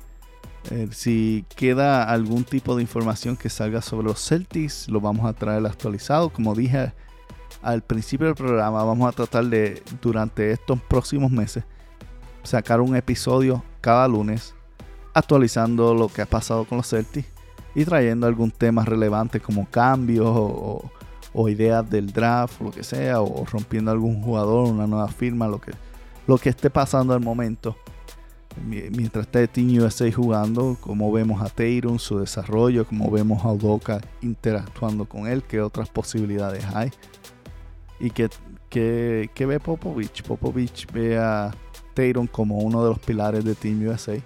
Eh, 0.71 0.89
si 0.91 1.45
queda 1.55 2.03
algún 2.03 2.43
tipo 2.43 2.75
de 2.75 2.81
información 2.81 3.37
que 3.37 3.49
salga 3.49 3.81
sobre 3.81 4.07
los 4.07 4.27
Celtics, 4.27 4.87
lo 4.89 4.99
vamos 4.99 5.25
a 5.25 5.33
traer 5.33 5.65
actualizado. 5.65 6.29
Como 6.29 6.53
dije 6.53 6.93
al 7.61 7.81
principio 7.81 8.27
del 8.27 8.35
programa, 8.35 8.83
vamos 8.83 9.09
a 9.09 9.15
tratar 9.15 9.45
de, 9.45 9.81
durante 10.01 10.51
estos 10.51 10.79
próximos 10.81 11.31
meses, 11.31 11.63
sacar 12.43 12.81
un 12.81 12.95
episodio 12.95 13.63
cada 13.81 14.07
lunes 14.07 14.53
actualizando 15.13 15.93
lo 15.93 16.07
que 16.07 16.21
ha 16.21 16.25
pasado 16.25 16.65
con 16.65 16.77
los 16.77 16.89
Celtics 16.89 17.27
y 17.75 17.85
trayendo 17.85 18.27
algún 18.27 18.51
tema 18.51 18.85
relevante 18.85 19.39
como 19.39 19.67
cambios 19.69 20.27
o, 20.27 20.91
o, 21.33 21.49
ideas 21.49 21.89
del 21.89 22.11
draft, 22.11 22.61
lo 22.61 22.71
que 22.71 22.83
sea, 22.83 23.21
o 23.21 23.45
rompiendo 23.45 23.91
algún 23.91 24.21
jugador, 24.21 24.67
una 24.67 24.87
nueva 24.87 25.07
firma, 25.07 25.47
lo 25.47 25.59
que, 25.59 25.71
lo 26.27 26.37
que 26.37 26.49
esté 26.49 26.69
pasando 26.69 27.13
al 27.13 27.21
momento 27.21 27.75
mientras 28.57 29.25
está 29.25 29.45
Team 29.47 29.77
USA 29.77 30.11
jugando, 30.11 30.77
como 30.79 31.11
vemos 31.11 31.41
a 31.41 31.49
Tayron, 31.49 31.99
su 31.99 32.19
desarrollo, 32.19 32.85
como 32.85 33.09
vemos 33.11 33.43
a 33.45 33.51
Udoka 33.51 34.01
interactuando 34.21 35.05
con 35.05 35.27
él, 35.27 35.43
qué 35.43 35.61
otras 35.61 35.89
posibilidades 35.89 36.65
hay. 36.73 36.91
Y 37.99 38.11
que, 38.11 38.29
que, 38.69 39.45
ve 39.45 39.59
Popovich. 39.59 40.23
Popovich 40.23 40.91
ve 40.91 41.17
a 41.17 41.51
Tayron 41.93 42.27
como 42.27 42.59
uno 42.59 42.83
de 42.83 42.89
los 42.89 42.99
pilares 42.99 43.43
de 43.43 43.55
Team 43.55 43.85
USA. 43.87 44.17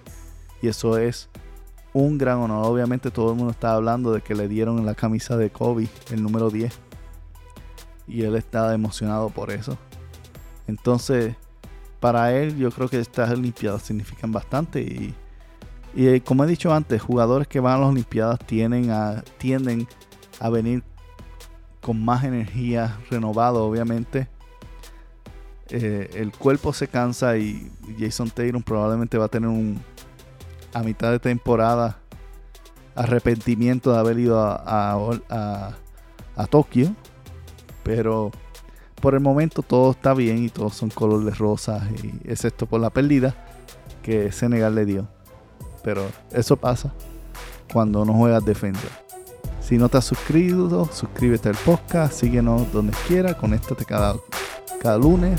Y 0.62 0.68
eso 0.68 0.96
es 0.96 1.28
un 1.92 2.18
gran 2.18 2.38
honor. 2.38 2.66
Obviamente 2.66 3.10
todo 3.10 3.30
el 3.32 3.36
mundo 3.36 3.50
está 3.50 3.74
hablando 3.74 4.12
de 4.12 4.20
que 4.20 4.34
le 4.34 4.48
dieron 4.48 4.78
en 4.78 4.86
la 4.86 4.94
camisa 4.94 5.36
de 5.36 5.50
Kobe 5.50 5.88
el 6.10 6.22
número 6.22 6.50
10. 6.50 6.72
Y 8.06 8.22
él 8.22 8.36
está 8.36 8.72
emocionado 8.74 9.30
por 9.30 9.50
eso. 9.50 9.76
Entonces, 10.66 11.36
para 12.04 12.34
él 12.34 12.58
yo 12.58 12.70
creo 12.70 12.86
que 12.86 13.00
estas 13.00 13.30
Olimpiadas 13.30 13.80
significan 13.80 14.30
bastante 14.30 14.82
y, 14.82 15.14
eh, 15.96 16.20
como 16.22 16.44
he 16.44 16.46
dicho 16.46 16.70
antes, 16.74 17.00
jugadores 17.00 17.48
que 17.48 17.60
van 17.60 17.76
a 17.76 17.78
las 17.78 17.88
Olimpiadas 17.88 18.40
tienden 18.40 18.90
a, 18.90 20.50
venir 20.50 20.84
con 21.80 22.04
más 22.04 22.24
energía 22.24 22.98
renovada, 23.10 23.54
obviamente. 23.60 24.28
Eh, 25.70 26.10
el 26.16 26.30
cuerpo 26.32 26.74
se 26.74 26.88
cansa 26.88 27.38
y 27.38 27.72
Jason 27.98 28.28
Taylor 28.28 28.62
probablemente 28.62 29.16
va 29.16 29.24
a 29.24 29.28
tener 29.28 29.48
un 29.48 29.80
a 30.74 30.82
mitad 30.82 31.10
de 31.10 31.20
temporada 31.20 32.00
arrepentimiento 32.94 33.94
de 33.94 33.98
haber 33.98 34.18
ido 34.18 34.38
a, 34.42 35.74
a 36.36 36.46
Tokio. 36.48 36.94
Pero 37.82 38.30
por 39.04 39.12
el 39.12 39.20
momento 39.20 39.60
todo 39.60 39.90
está 39.90 40.14
bien 40.14 40.44
y 40.44 40.48
todos 40.48 40.74
son 40.76 40.88
colores 40.88 41.36
rosas, 41.36 41.82
y, 42.02 42.26
excepto 42.26 42.64
por 42.64 42.80
la 42.80 42.88
pérdida 42.88 43.34
que 44.02 44.32
Senegal 44.32 44.74
le 44.74 44.86
dio. 44.86 45.06
Pero 45.82 46.06
eso 46.32 46.56
pasa 46.56 46.90
cuando 47.70 48.02
no 48.06 48.14
juegas 48.14 48.42
defensa. 48.46 48.88
Si 49.60 49.76
no 49.76 49.90
te 49.90 49.98
has 49.98 50.06
suscrito, 50.06 50.88
suscríbete 50.90 51.50
al 51.50 51.54
podcast, 51.54 52.14
síguenos 52.14 52.72
donde 52.72 52.94
quiera, 53.06 53.36
conéctate 53.36 53.84
cada, 53.84 54.16
cada 54.80 54.96
lunes 54.96 55.38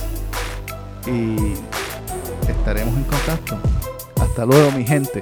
y 1.08 1.36
estaremos 2.48 2.96
en 2.96 3.04
contacto. 3.06 3.58
Hasta 4.22 4.46
luego 4.46 4.74
mi 4.74 4.86
gente. 4.86 5.22